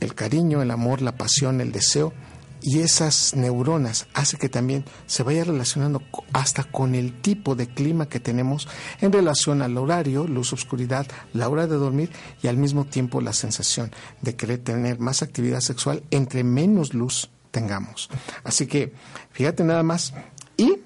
[0.00, 2.12] el cariño, el amor, la pasión, el deseo
[2.60, 6.02] y esas neuronas hace que también se vaya relacionando
[6.32, 8.68] hasta con el tipo de clima que tenemos
[9.00, 12.10] en relación al horario, luz, oscuridad, la hora de dormir
[12.42, 13.92] y al mismo tiempo la sensación
[14.22, 18.08] de querer tener más actividad sexual entre menos luz tengamos.
[18.44, 18.92] Así que
[19.30, 20.14] fíjate nada más.
[20.56, 20.78] Y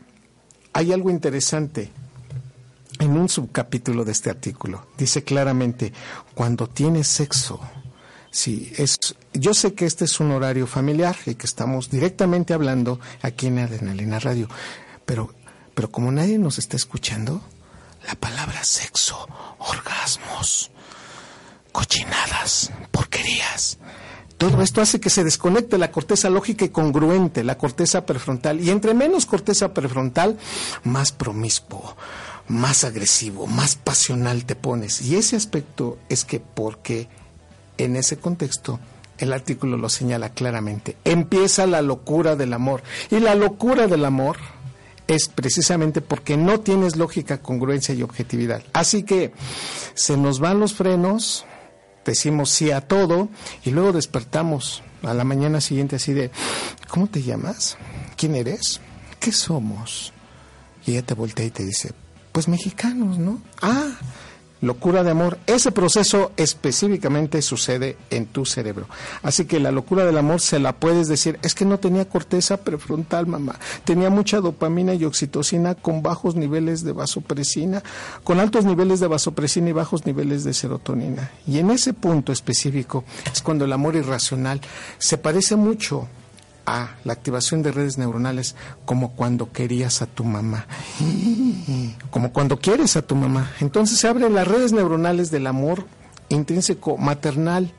[0.72, 1.90] hay algo interesante
[2.98, 4.86] en un subcapítulo de este artículo.
[4.96, 5.92] Dice claramente,
[6.34, 7.60] cuando tienes sexo,
[8.33, 8.99] Sí, es,
[9.35, 13.59] yo sé que este es un horario familiar y que estamos directamente hablando aquí en
[13.59, 14.49] Adrenalina Radio,
[15.05, 15.35] pero,
[15.74, 17.43] pero como nadie nos está escuchando,
[18.07, 19.28] la palabra sexo,
[19.59, 20.70] orgasmos,
[21.72, 23.78] cochinadas, porquerías,
[24.39, 28.61] todo esto hace que se desconecte la corteza lógica y congruente, la corteza prefrontal.
[28.61, 30.37] Y entre menos corteza prefrontal,
[30.83, 31.97] más promiscuo,
[32.49, 35.03] más agresivo, más pasional te pones.
[35.03, 37.09] Y ese aspecto es que porque
[37.78, 38.78] en ese contexto,
[39.18, 40.96] el artículo lo señala claramente.
[41.04, 42.82] Empieza la locura del amor.
[43.10, 44.36] Y la locura del amor
[45.06, 48.62] es precisamente porque no tienes lógica, congruencia y objetividad.
[48.72, 49.32] Así que
[49.94, 51.44] se nos van los frenos,
[52.04, 53.28] decimos sí a todo
[53.64, 56.30] y luego despertamos a la mañana siguiente así de,
[56.88, 57.76] ¿cómo te llamas?
[58.16, 58.80] ¿Quién eres?
[59.20, 60.12] ¿Qué somos?
[60.86, 61.92] Y ella te voltea y te dice,
[62.32, 63.40] pues mexicanos, ¿no?
[63.60, 63.90] Ah,
[64.62, 68.86] locura de amor, ese proceso específicamente sucede en tu cerebro.
[69.22, 72.58] Así que la locura del amor se la puedes decir, es que no tenía corteza
[72.58, 77.82] prefrontal, mamá, tenía mucha dopamina y oxitocina con bajos niveles de vasopresina,
[78.24, 81.32] con altos niveles de vasopresina y bajos niveles de serotonina.
[81.46, 84.60] Y en ese punto específico es cuando el amor irracional
[84.98, 86.08] se parece mucho
[86.66, 88.54] a la activación de redes neuronales
[88.84, 90.66] como cuando querías a tu mamá,
[92.10, 93.50] como cuando quieres a tu mamá.
[93.60, 95.86] Entonces se abren las redes neuronales del amor
[96.28, 97.72] intrínseco maternal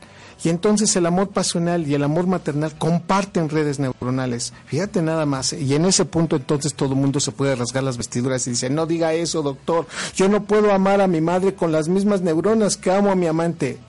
[0.44, 4.54] y entonces el amor pasional y el amor maternal comparten redes neuronales.
[4.66, 5.54] Fíjate nada más.
[5.54, 8.70] Y en ese punto entonces todo el mundo se puede rasgar las vestiduras y dice,
[8.70, 9.88] no diga eso, doctor.
[10.16, 13.28] Yo no puedo amar a mi madre con las mismas neuronas que amo a mi
[13.28, 13.80] amante.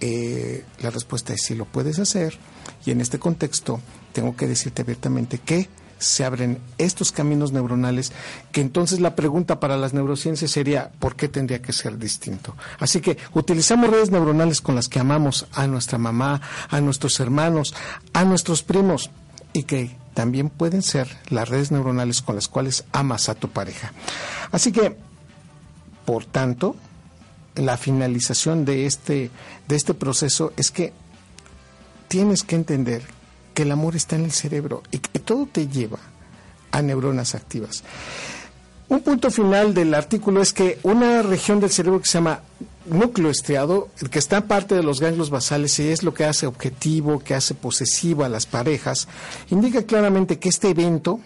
[0.00, 2.38] Eh, la respuesta es sí lo puedes hacer
[2.86, 3.80] y en este contexto
[4.12, 5.68] tengo que decirte abiertamente que
[5.98, 8.12] se abren estos caminos neuronales,
[8.52, 12.54] que entonces la pregunta para las neurociencias sería, ¿por qué tendría que ser distinto?
[12.78, 17.74] Así que utilizamos redes neuronales con las que amamos a nuestra mamá, a nuestros hermanos,
[18.12, 19.10] a nuestros primos,
[19.52, 23.92] y que también pueden ser las redes neuronales con las cuales amas a tu pareja.
[24.52, 24.96] Así que,
[26.04, 26.76] por tanto,
[27.58, 29.30] la finalización de este,
[29.66, 30.92] de este proceso es que
[32.08, 33.02] tienes que entender
[33.54, 35.98] que el amor está en el cerebro y que todo te lleva
[36.70, 37.82] a neuronas activas.
[38.88, 42.40] Un punto final del artículo es que una región del cerebro que se llama
[42.86, 47.18] núcleo estriado, que está parte de los ganglios basales y es lo que hace objetivo,
[47.18, 49.08] que hace posesivo a las parejas,
[49.50, 51.20] indica claramente que este evento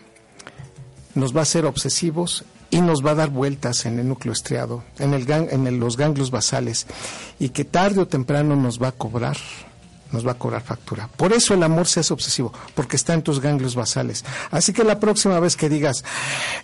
[1.14, 4.82] nos va a hacer obsesivos y nos va a dar vueltas en el núcleo estriado,
[4.98, 6.86] en, el en los ganglios basales,
[7.38, 9.36] y que tarde o temprano nos va a cobrar
[10.10, 11.08] nos va a cobrar factura.
[11.16, 14.24] Por eso el amor se hace obsesivo, porque está en tus ganglios basales.
[14.50, 16.04] Así que la próxima vez que digas,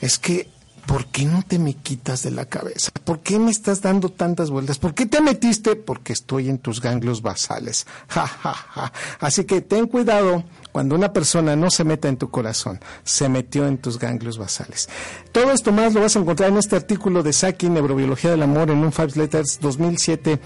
[0.03, 0.51] es que,
[0.89, 2.91] ¿por qué no te me quitas de la cabeza?
[3.05, 4.79] ¿Por qué me estás dando tantas vueltas?
[4.79, 5.77] ¿Por qué te metiste?
[5.77, 7.87] Porque estoy en tus ganglios basales.
[8.09, 8.93] Ja, ja, ja.
[9.21, 13.67] Así que ten cuidado cuando una persona no se meta en tu corazón, se metió
[13.67, 14.89] en tus ganglios basales.
[15.31, 18.71] Todo esto más lo vas a encontrar en este artículo de Saki, Neurobiología del Amor,
[18.71, 20.41] en un Five Letters 2007.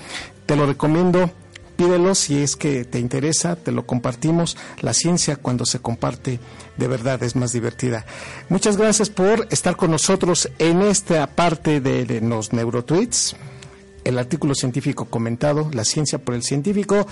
[0.45, 1.31] Te lo recomiendo
[1.83, 4.57] pídelo si es que te interesa, te lo compartimos.
[4.83, 6.39] La ciencia cuando se comparte
[6.77, 8.07] de verdad es más divertida.
[8.49, 13.35] Muchas gracias por estar con nosotros en esta parte de los neurotweets
[14.05, 17.07] el artículo científico comentado, la ciencia por el científico,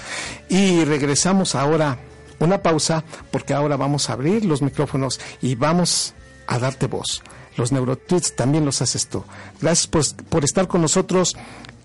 [0.48, 1.98] y regresamos ahora
[2.40, 6.14] una pausa porque ahora vamos a abrir los micrófonos y vamos
[6.46, 7.22] a darte voz.
[7.56, 9.24] Los neurotweets también los haces tú.
[9.60, 11.36] Gracias por, por estar con nosotros.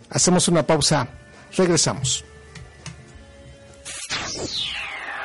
[0.09, 1.09] Hacemos una pausa.
[1.55, 2.25] Regresamos.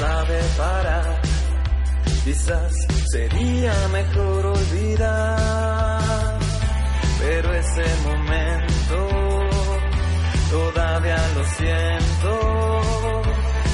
[0.00, 1.20] Sabe parar.
[2.24, 2.72] Quizás
[3.12, 6.38] sería mejor olvidar.
[7.20, 8.98] Pero ese momento
[10.50, 12.32] todavía lo siento.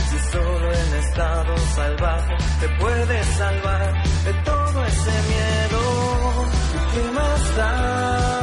[0.09, 5.83] Si solo en estado salvaje te puedes salvar de todo ese miedo.
[6.93, 8.36] ¿Qué más da?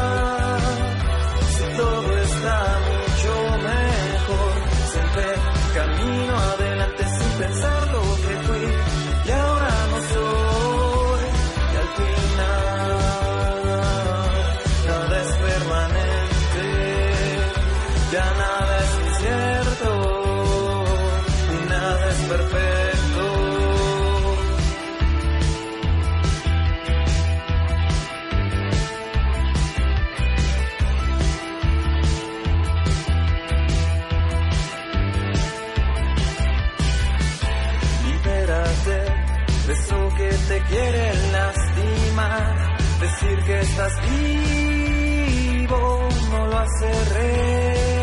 [40.18, 42.78] Te quieren lastimar.
[43.00, 48.03] Decir que estás vivo no lo hace.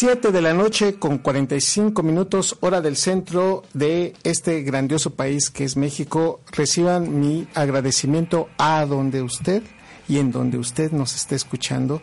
[0.00, 5.64] Siete de la noche con 45 minutos, hora del centro de este grandioso país que
[5.64, 6.40] es México.
[6.52, 9.60] Reciban mi agradecimiento a donde usted
[10.08, 12.00] y en donde usted nos esté escuchando.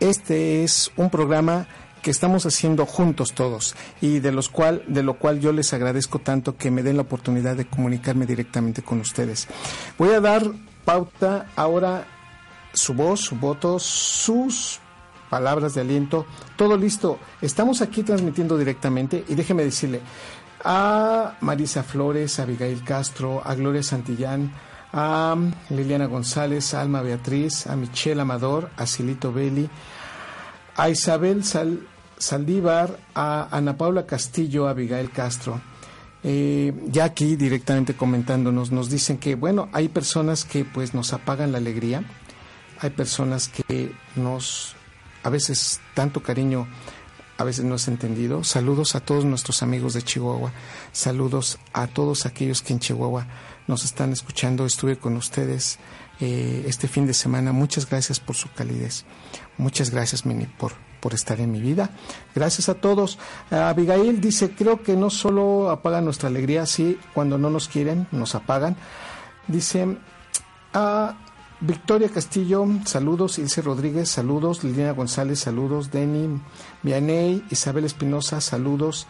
[0.00, 1.68] Este es un programa
[2.02, 6.18] que estamos haciendo juntos todos y de los cual de lo cual yo les agradezco
[6.18, 9.46] tanto que me den la oportunidad de comunicarme directamente con ustedes.
[9.96, 10.42] Voy a dar
[10.84, 12.04] pauta ahora
[12.72, 14.80] su voz, su voto, sus
[15.28, 16.26] palabras de aliento,
[16.56, 17.18] todo listo.
[17.40, 20.00] Estamos aquí transmitiendo directamente y déjeme decirle
[20.64, 24.52] a Marisa Flores, a Abigail Castro, a Gloria Santillán,
[24.92, 25.36] a
[25.70, 29.68] Liliana González, a Alma Beatriz, a Michelle Amador, a Silito Belli,
[30.76, 31.42] a Isabel
[32.18, 35.60] Saldívar, a Ana Paula Castillo, a Abigail Castro.
[36.24, 41.52] Eh, ya aquí directamente comentándonos, nos dicen que, bueno, hay personas que pues nos apagan
[41.52, 42.02] la alegría,
[42.80, 44.74] hay personas que nos
[45.22, 46.68] a veces tanto cariño
[47.38, 48.42] a veces no es entendido.
[48.42, 50.52] Saludos a todos nuestros amigos de Chihuahua.
[50.90, 53.28] Saludos a todos aquellos que en Chihuahua
[53.68, 54.66] nos están escuchando.
[54.66, 55.78] Estuve con ustedes
[56.18, 57.52] eh, este fin de semana.
[57.52, 59.04] Muchas gracias por su calidez.
[59.56, 61.90] Muchas gracias, Mini, por, por estar en mi vida.
[62.34, 63.20] Gracias a todos.
[63.52, 68.34] Abigail dice, creo que no solo apagan nuestra alegría, sí, cuando no nos quieren, nos
[68.34, 68.76] apagan.
[69.46, 69.96] Dice,
[70.74, 71.14] ah,
[71.60, 73.38] Victoria Castillo, saludos.
[73.38, 74.62] Ilse Rodríguez, saludos.
[74.62, 75.90] Liliana González, saludos.
[75.90, 76.40] Denny
[76.82, 79.08] Vianey, Isabel Espinosa, saludos.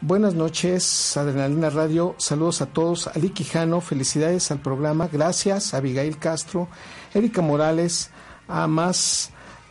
[0.00, 2.16] Buenas noches, Adrenalina Radio.
[2.18, 3.06] Saludos a todos.
[3.06, 5.08] Ali Quijano, felicidades al programa.
[5.10, 5.72] Gracias.
[5.72, 6.68] Abigail Castro,
[7.14, 8.10] Erika Morales,
[8.48, 9.30] a más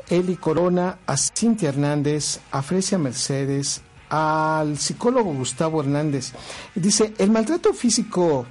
[0.10, 6.32] Eli Corona, a Cintia Hernández, a Fresia Mercedes, al psicólogo Gustavo Hernández.
[6.74, 8.46] Dice, el maltrato físico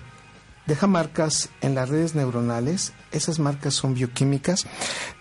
[0.67, 4.67] deja marcas en las redes neuronales esas marcas son bioquímicas.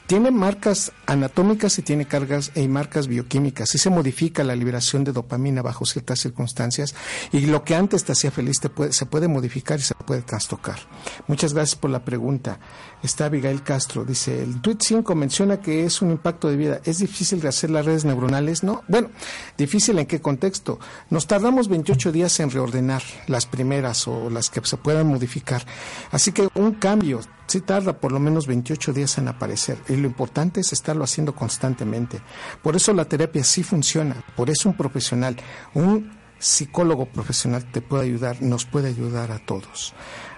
[0.08, 3.74] Tiene marcas anatómicas y tiene cargas y marcas bioquímicas.
[3.74, 6.94] Y se modifica la liberación de dopamina bajo ciertas circunstancias.
[7.32, 10.22] Y lo que antes te hacía feliz te puede, se puede modificar y se puede
[10.22, 10.80] trastocar.
[11.28, 12.60] Muchas gracias por la pregunta.
[13.02, 14.04] Está Abigail Castro.
[14.04, 16.82] Dice, el tweet 5 menciona que es un impacto de vida.
[16.84, 18.64] ¿Es difícil de hacer las redes neuronales?
[18.64, 18.84] No.
[18.88, 19.10] Bueno,
[19.58, 20.80] difícil en qué contexto.
[21.10, 25.66] Nos tardamos 28 días en reordenar las primeras o las que se puedan modificar.
[26.12, 30.08] Así que un cambio sí tarda por lo menos 28 días en aparecer y lo
[30.08, 32.20] importante es estarlo haciendo constantemente.
[32.62, 35.38] Por eso la terapia sí funciona, por eso un profesional,
[35.74, 39.94] un psicólogo profesional te puede ayudar, nos puede ayudar a todos.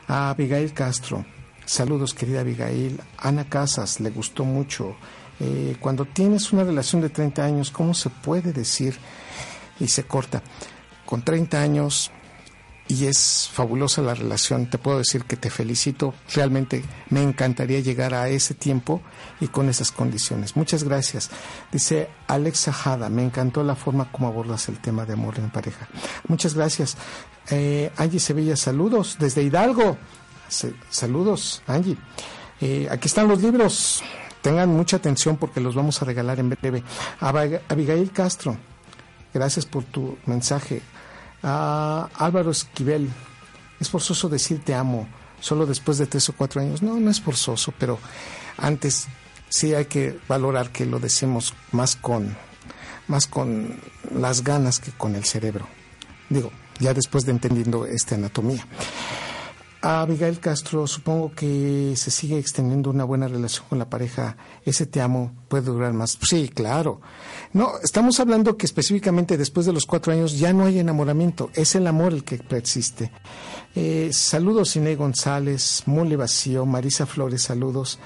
[0.07, 1.25] A Abigail Castro,
[1.65, 2.99] saludos querida Abigail.
[3.17, 4.95] Ana Casas, le gustó mucho.
[5.39, 8.97] Eh, cuando tienes una relación de 30 años, ¿cómo se puede decir?
[9.79, 10.41] Y se corta.
[11.05, 12.11] Con 30 años
[12.87, 14.69] y es fabulosa la relación.
[14.69, 16.13] Te puedo decir que te felicito.
[16.33, 19.01] Realmente me encantaría llegar a ese tiempo
[19.39, 20.55] y con esas condiciones.
[20.55, 21.29] Muchas gracias.
[21.71, 25.87] Dice Alexa Jada, me encantó la forma como abordas el tema de amor en pareja.
[26.27, 26.97] Muchas gracias.
[27.49, 29.97] Eh, Angie Sevilla, saludos desde Hidalgo.
[30.89, 31.97] saludos, Angie.
[32.61, 34.03] Eh, aquí están los libros.
[34.41, 36.83] Tengan mucha atención porque los vamos a regalar en breve.
[37.19, 38.55] Abigail Castro,
[39.33, 40.83] gracias por tu mensaje.
[41.47, 43.07] A Álvaro Esquivel,
[43.79, 45.07] es forzoso decir te amo
[45.39, 46.81] solo después de tres o cuatro años.
[46.81, 47.99] No, no es forzoso, pero
[48.57, 49.07] antes
[49.49, 52.35] sí hay que valorar que lo decimos más con,
[53.07, 53.79] más con
[54.11, 55.67] las ganas que con el cerebro.
[56.29, 58.65] Digo, ya después de entendiendo esta anatomía.
[59.81, 64.35] A Abigail Castro, supongo que se sigue extendiendo una buena relación con la pareja.
[64.65, 66.17] Ese te amo puede durar más.
[66.23, 67.01] Sí, claro.
[67.55, 71.51] No, estamos hablando que específicamente después de los cuatro años ya no hay enamoramiento.
[71.53, 73.11] Es el amor el que persiste.
[73.73, 77.97] Eh, saludos, Inés González, Mole Vacío, Marisa Flores, saludos.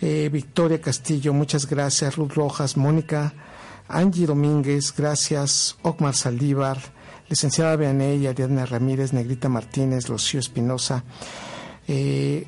[0.00, 2.16] Eh, Victoria Castillo, muchas gracias.
[2.16, 3.32] Ruth Rojas, Mónica,
[3.86, 5.78] Angie Domínguez, gracias.
[5.82, 6.78] Ocmar Saldívar
[7.28, 11.04] licenciada Beaney, Ariadna Ramírez, Negrita Martínez, Rocío Espinosa,
[11.86, 12.46] eh,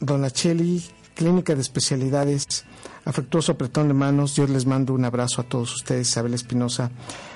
[0.00, 0.82] Dona Cheli,
[1.14, 2.64] Clínica de Especialidades,
[3.04, 6.90] afectuoso apretón de manos, yo les mando un abrazo a todos ustedes, Isabel Espinosa,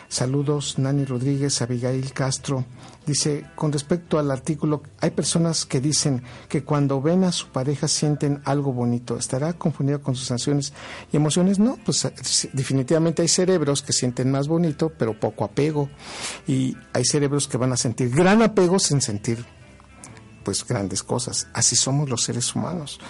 [0.09, 2.65] Saludos, Nani Rodríguez, Abigail Castro.
[3.07, 7.89] Dice, con respecto al artículo, hay personas que dicen que cuando ven a su pareja
[7.89, 9.17] sienten algo bonito.
[9.17, 10.73] ¿Estará confundido con sus acciones
[11.13, 11.59] y emociones?
[11.59, 12.09] No, pues
[12.53, 15.91] definitivamente hay cerebros que sienten más bonito, pero poco apego.
[16.47, 19.45] Y hay cerebros que van a sentir gran apego sin sentir
[20.45, 21.49] pues grandes cosas.
[21.53, 23.01] Así somos los seres humanos.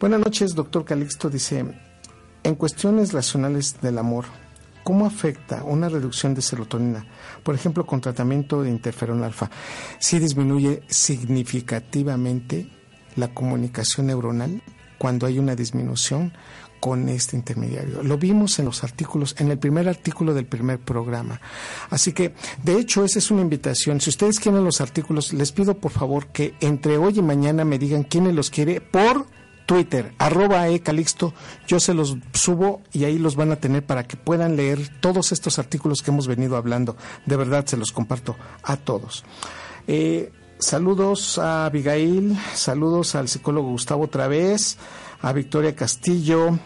[0.00, 1.28] Buenas noches, doctor Calixto.
[1.28, 1.64] Dice,
[2.44, 4.26] en cuestiones racionales del amor,
[4.84, 7.04] ¿Cómo afecta una reducción de serotonina?
[7.42, 9.50] Por ejemplo, con tratamiento de interferón alfa.
[9.98, 12.70] Sí disminuye significativamente
[13.14, 14.62] la comunicación neuronal
[14.96, 16.32] cuando hay una disminución
[16.80, 18.02] con este intermediario.
[18.02, 21.38] Lo vimos en los artículos, en el primer artículo del primer programa.
[21.90, 24.00] Así que, de hecho, esa es una invitación.
[24.00, 27.78] Si ustedes quieren los artículos, les pido por favor que entre hoy y mañana me
[27.78, 29.26] digan quiénes los quiere por
[29.68, 31.34] Twitter, arroba ecalixto,
[31.66, 35.30] yo se los subo y ahí los van a tener para que puedan leer todos
[35.30, 36.96] estos artículos que hemos venido hablando.
[37.26, 39.26] De verdad, se los comparto a todos.
[39.86, 44.78] Eh, saludos a Abigail, saludos al psicólogo Gustavo otra vez,
[45.20, 46.58] a Victoria Castillo,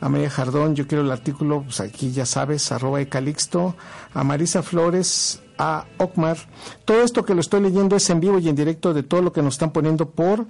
[0.00, 3.76] a María Jardón, yo quiero el artículo, pues aquí ya sabes, arroba ecalixto,
[4.12, 6.38] a Marisa Flores, a Ocmar.
[6.84, 9.32] Todo esto que lo estoy leyendo es en vivo y en directo de todo lo
[9.32, 10.48] que nos están poniendo por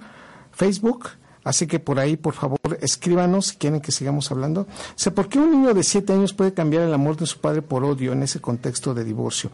[0.51, 1.09] Facebook
[1.45, 4.67] Así que por ahí, por favor, escríbanos si quieren que sigamos hablando.
[4.95, 7.61] sé ¿por qué un niño de siete años puede cambiar el amor de su padre
[7.61, 9.51] por odio en ese contexto de divorcio?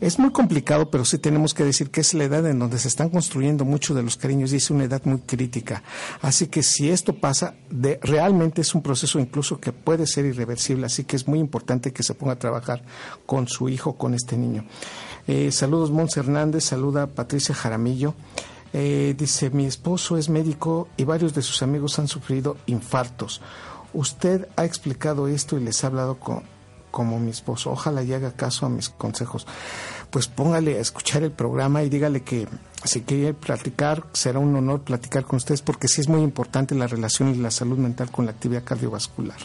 [0.00, 2.86] Es muy complicado, pero sí tenemos que decir que es la edad en donde se
[2.86, 5.82] están construyendo muchos de los cariños y es una edad muy crítica.
[6.20, 10.86] Así que si esto pasa, de, realmente es un proceso incluso que puede ser irreversible.
[10.86, 12.84] Así que es muy importante que se ponga a trabajar
[13.26, 14.64] con su hijo, con este niño.
[15.26, 16.64] Eh, saludos, Mons Hernández.
[16.64, 18.14] Saluda Patricia Jaramillo.
[18.72, 23.40] Eh, dice, mi esposo es médico y varios de sus amigos han sufrido infartos.
[23.92, 26.42] Usted ha explicado esto y les ha hablado con,
[26.92, 27.72] como mi esposo.
[27.72, 29.46] Ojalá y haga caso a mis consejos.
[30.10, 32.46] Pues póngale a escuchar el programa y dígale que
[32.84, 36.86] si quiere platicar, será un honor platicar con ustedes porque sí es muy importante la
[36.86, 39.38] relación y la salud mental con la actividad cardiovascular.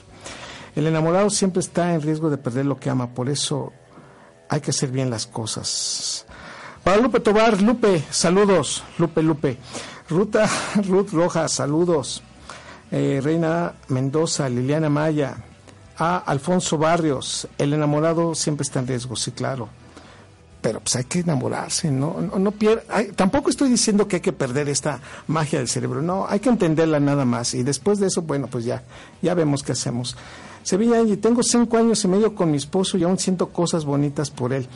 [0.75, 3.73] El enamorado siempre está en riesgo de perder lo que ama, por eso
[4.47, 6.26] hay que hacer bien las cosas.
[6.87, 8.81] Para Lupe Tobar, Lupe, saludos.
[8.97, 9.57] Lupe, Lupe.
[10.07, 10.49] Ruta,
[10.87, 12.23] Ruth Rojas, saludos.
[12.91, 15.35] Eh, Reina Mendoza, Liliana Maya.
[15.97, 19.67] A Alfonso Barrios, el enamorado siempre está en riesgo, sí, claro.
[20.61, 22.21] Pero pues hay que enamorarse, ¿no?
[22.21, 22.53] no, no
[23.17, 27.01] tampoco estoy diciendo que hay que perder esta magia del cerebro, no, hay que entenderla
[27.01, 27.53] nada más.
[27.53, 28.83] Y después de eso, bueno, pues ya,
[29.21, 30.15] ya vemos qué hacemos.
[30.63, 34.53] Sevilla tengo cinco años y medio con mi esposo y aún siento cosas bonitas por
[34.53, 34.69] él.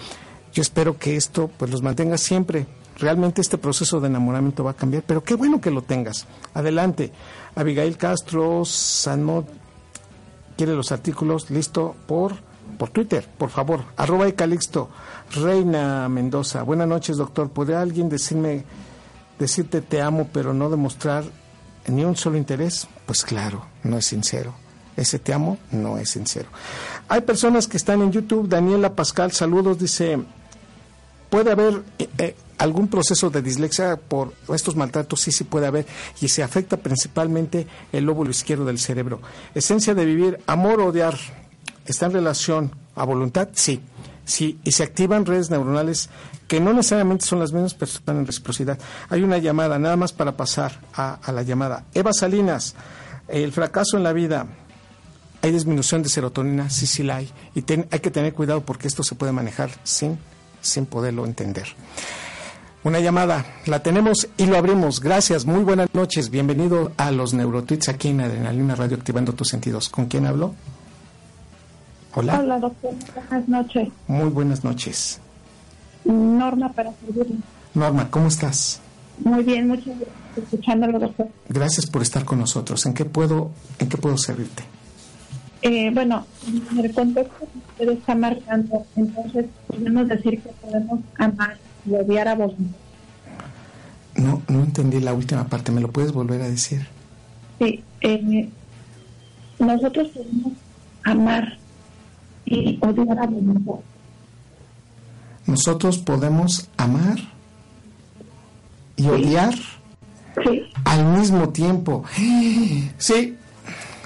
[0.54, 2.68] Yo espero que esto pues los mantenga siempre.
[2.98, 6.28] Realmente este proceso de enamoramiento va a cambiar, pero qué bueno que lo tengas.
[6.54, 7.12] Adelante.
[7.56, 9.46] Abigail Castro, Sanmod,
[10.58, 12.36] quiere los artículos, listo por,
[12.78, 13.86] por Twitter, por favor.
[13.98, 14.90] Arroba y Calixto.
[15.32, 16.64] Reina Mendoza.
[16.64, 17.50] Buenas noches, doctor.
[17.50, 18.66] ¿Podría alguien decirme,
[19.40, 21.24] decirte te amo, pero no demostrar
[21.88, 22.88] ni un solo interés?
[23.06, 24.54] Pues claro, no es sincero.
[24.98, 26.50] Ese te amo no es sincero.
[27.08, 28.48] Hay personas que están en YouTube.
[28.48, 30.20] Daniela Pascal, saludos, dice,
[31.32, 35.88] puede haber eh, eh, algún proceso de dislexia por estos maltratos, sí, sí puede haber,
[36.20, 39.22] y se afecta principalmente el lóbulo izquierdo del cerebro.
[39.56, 41.18] Esencia de vivir, amor o odiar,
[41.86, 43.50] ¿está en relación a voluntad?
[43.54, 43.82] Sí.
[44.24, 46.10] Sí, y se activan redes neuronales
[46.48, 48.78] que no necesariamente son las mismas, pero están en reciprocidad.
[49.10, 51.86] Hay una llamada, nada más para pasar a, la llamada.
[51.94, 52.76] Eva Salinas,
[53.28, 54.46] el fracaso en la vida,
[55.42, 56.70] ¿hay disminución de serotonina?
[56.70, 57.32] Sí, sí la hay.
[57.56, 60.20] Y hay que tener cuidado porque esto se puede manejar sin
[60.62, 61.68] sin poderlo entender.
[62.84, 65.02] Una llamada, la tenemos y lo abrimos.
[65.02, 66.32] Gracias, muy buenas noches.
[66.32, 69.90] Bienvenido a los Neurotweets aquí en Adrenalina Radio Activando tus sentidos.
[69.90, 70.56] ¿Con quién hablo?
[72.16, 72.40] Hola.
[72.40, 72.92] Hola, doctor.
[73.30, 73.90] Buenas noches.
[74.08, 75.20] Muy buenas noches.
[76.06, 77.36] Norma, para servirle.
[77.76, 78.82] Norma, ¿cómo estás?
[79.24, 81.28] Muy bien, muchas gracias escuchándolo, doctor.
[81.50, 82.86] Gracias por estar con nosotros.
[82.86, 84.64] ¿En qué puedo, en qué puedo servirte?
[85.64, 91.58] Eh, bueno, en el contexto que usted está marcando, entonces podemos decir que podemos amar
[91.86, 92.54] y odiar a vos.
[94.16, 95.72] No, no entendí la última parte.
[95.72, 96.88] ¿Me lo puedes volver a decir?
[97.60, 97.84] Sí.
[98.02, 98.50] Eh,
[99.60, 100.54] nosotros podemos
[101.04, 101.58] amar
[102.46, 103.76] y odiar a voluntad.
[105.46, 107.20] Nosotros podemos amar
[108.96, 109.54] y odiar
[110.44, 110.64] sí.
[110.86, 112.04] al mismo tiempo.
[112.98, 113.38] Sí,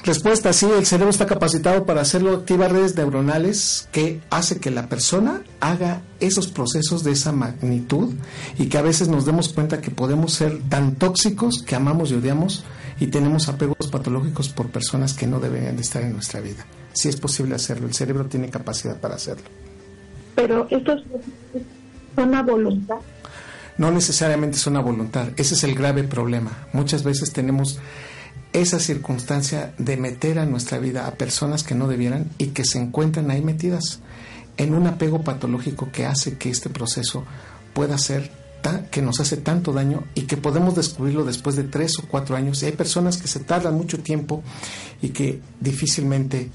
[0.06, 4.88] Respuesta, sí, el cerebro está capacitado para hacerlo, activa redes neuronales que hace que la
[4.88, 8.14] persona haga esos procesos de esa magnitud
[8.60, 12.16] y que a veces nos demos cuenta que podemos ser tan tóxicos que amamos y
[12.16, 12.66] odiamos
[13.00, 16.68] y tenemos apegos patológicos por personas que no deberían de estar en nuestra vida.
[16.94, 19.46] Sí es posible hacerlo, el cerebro tiene capacidad para hacerlo.
[20.36, 21.02] pero estos
[22.16, 22.98] son a voluntad.
[23.80, 25.30] No necesariamente son a voluntad.
[25.36, 26.68] Ese es el grave problema.
[26.74, 27.80] Muchas veces tenemos
[28.62, 32.80] esa circunstancia de meter a nuestra vida a personas que no debieran y que se
[32.80, 34.00] encuentran ahí metidas
[34.58, 37.26] en un apego patológico que hace que este proceso
[37.74, 38.32] pueda ser
[38.90, 42.64] que nos hace tanto daño y que podemos descubrirlo después de tres o cuatro años.
[42.64, 44.42] Y hay personas que se tardan mucho tiempo
[45.02, 46.50] y que difícilmente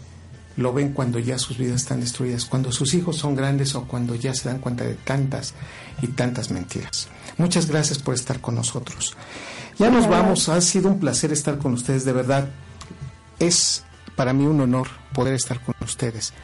[0.57, 4.14] lo ven cuando ya sus vidas están destruidas, cuando sus hijos son grandes o cuando
[4.14, 5.55] ya se dan cuenta de tantas
[6.03, 7.09] y tantas mentiras.
[7.38, 9.16] Muchas gracias por estar con nosotros.
[9.81, 12.51] Ya nos vamos, ha sido un placer estar con ustedes, de verdad.
[13.39, 13.83] Es
[14.14, 16.35] para mí un honor poder estar con ustedes.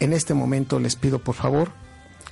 [0.00, 1.72] En este momento les pido por favor,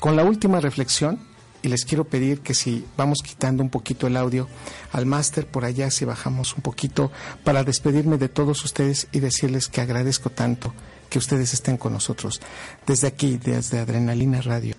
[0.01, 1.21] con la última reflexión,
[1.61, 4.49] y les quiero pedir que si vamos quitando un poquito el audio
[4.93, 7.13] al máster por allá, si bajamos un poquito
[7.45, 10.73] para despedirme de todos ustedes y decirles que agradezco tanto
[11.11, 12.41] que ustedes estén con nosotros.
[12.87, 14.75] Desde aquí, desde Adrenalina Radio,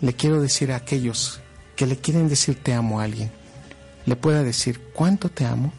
[0.00, 1.40] le quiero decir a aquellos
[1.76, 3.30] que le quieren decir te amo a alguien,
[4.08, 5.70] le pueda decir cuánto te amo,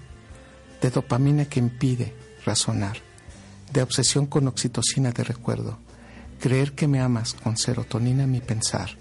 [0.84, 2.14] de dopamina que impide
[2.46, 2.98] razonar,
[3.74, 5.80] de obsesión con oxitocina de recuerdo,
[6.40, 8.92] creer que me amas con serotonina mi pensar,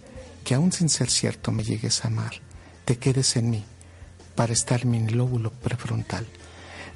[0.45, 2.41] que aún sin ser cierto me llegues a amar,
[2.87, 3.64] te quedes en mí
[4.35, 6.26] para estar mi lóbulo prefrontal,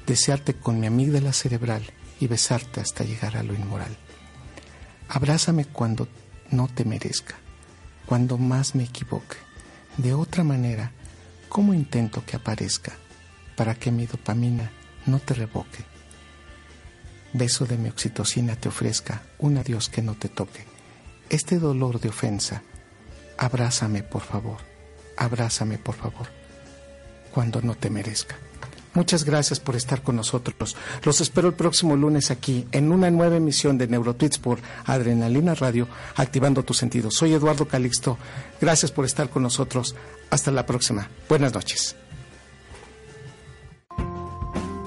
[0.07, 1.83] desearte con mi amígdala cerebral
[2.19, 3.95] y besarte hasta llegar a lo inmoral.
[5.07, 6.07] Abrázame cuando
[6.49, 7.35] no te merezca,
[8.07, 9.37] cuando más me equivoque.
[9.97, 10.93] De otra manera,
[11.53, 12.93] ¿cómo intento que aparezca
[13.55, 14.71] para que mi dopamina
[15.05, 15.85] no te revoque?
[17.31, 20.65] Beso de mi oxitocina te ofrezca un adiós que no te toque.
[21.29, 22.63] Este dolor de ofensa
[23.37, 24.61] abrázame por favor,
[25.15, 26.27] abrázame por favor,
[27.31, 28.35] cuando no te merezca.
[28.93, 30.75] Muchas gracias por estar con nosotros.
[31.03, 35.87] Los espero el próximo lunes aquí en una nueva emisión de Neurotweets por Adrenalina Radio,
[36.15, 37.15] activando tus sentidos.
[37.15, 38.17] Soy Eduardo Calixto.
[38.61, 39.95] Gracias por estar con nosotros.
[40.29, 41.09] Hasta la próxima.
[41.27, 41.95] Buenas noches.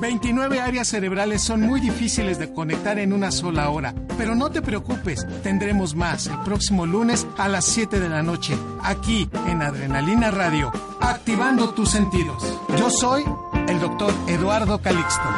[0.00, 4.60] 29 áreas cerebrales son muy difíciles de conectar en una sola hora, pero no te
[4.60, 10.30] preocupes, tendremos más el próximo lunes a las 7 de la noche, aquí en Adrenalina
[10.30, 12.44] Radio, activando tus sentidos.
[12.78, 13.24] Yo soy
[13.68, 15.28] el doctor Eduardo Calixto.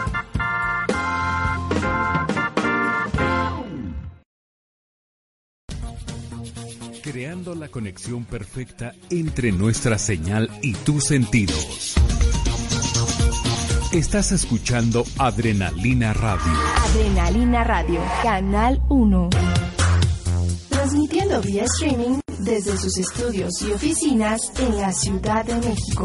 [7.03, 11.95] Creando la conexión perfecta entre nuestra señal y tus sentidos.
[13.93, 16.53] Estás escuchando Adrenalina Radio.
[16.91, 19.31] Adrenalina Radio, Canal 1.
[20.69, 26.05] Transmitiendo vía streaming desde sus estudios y oficinas en la Ciudad de México.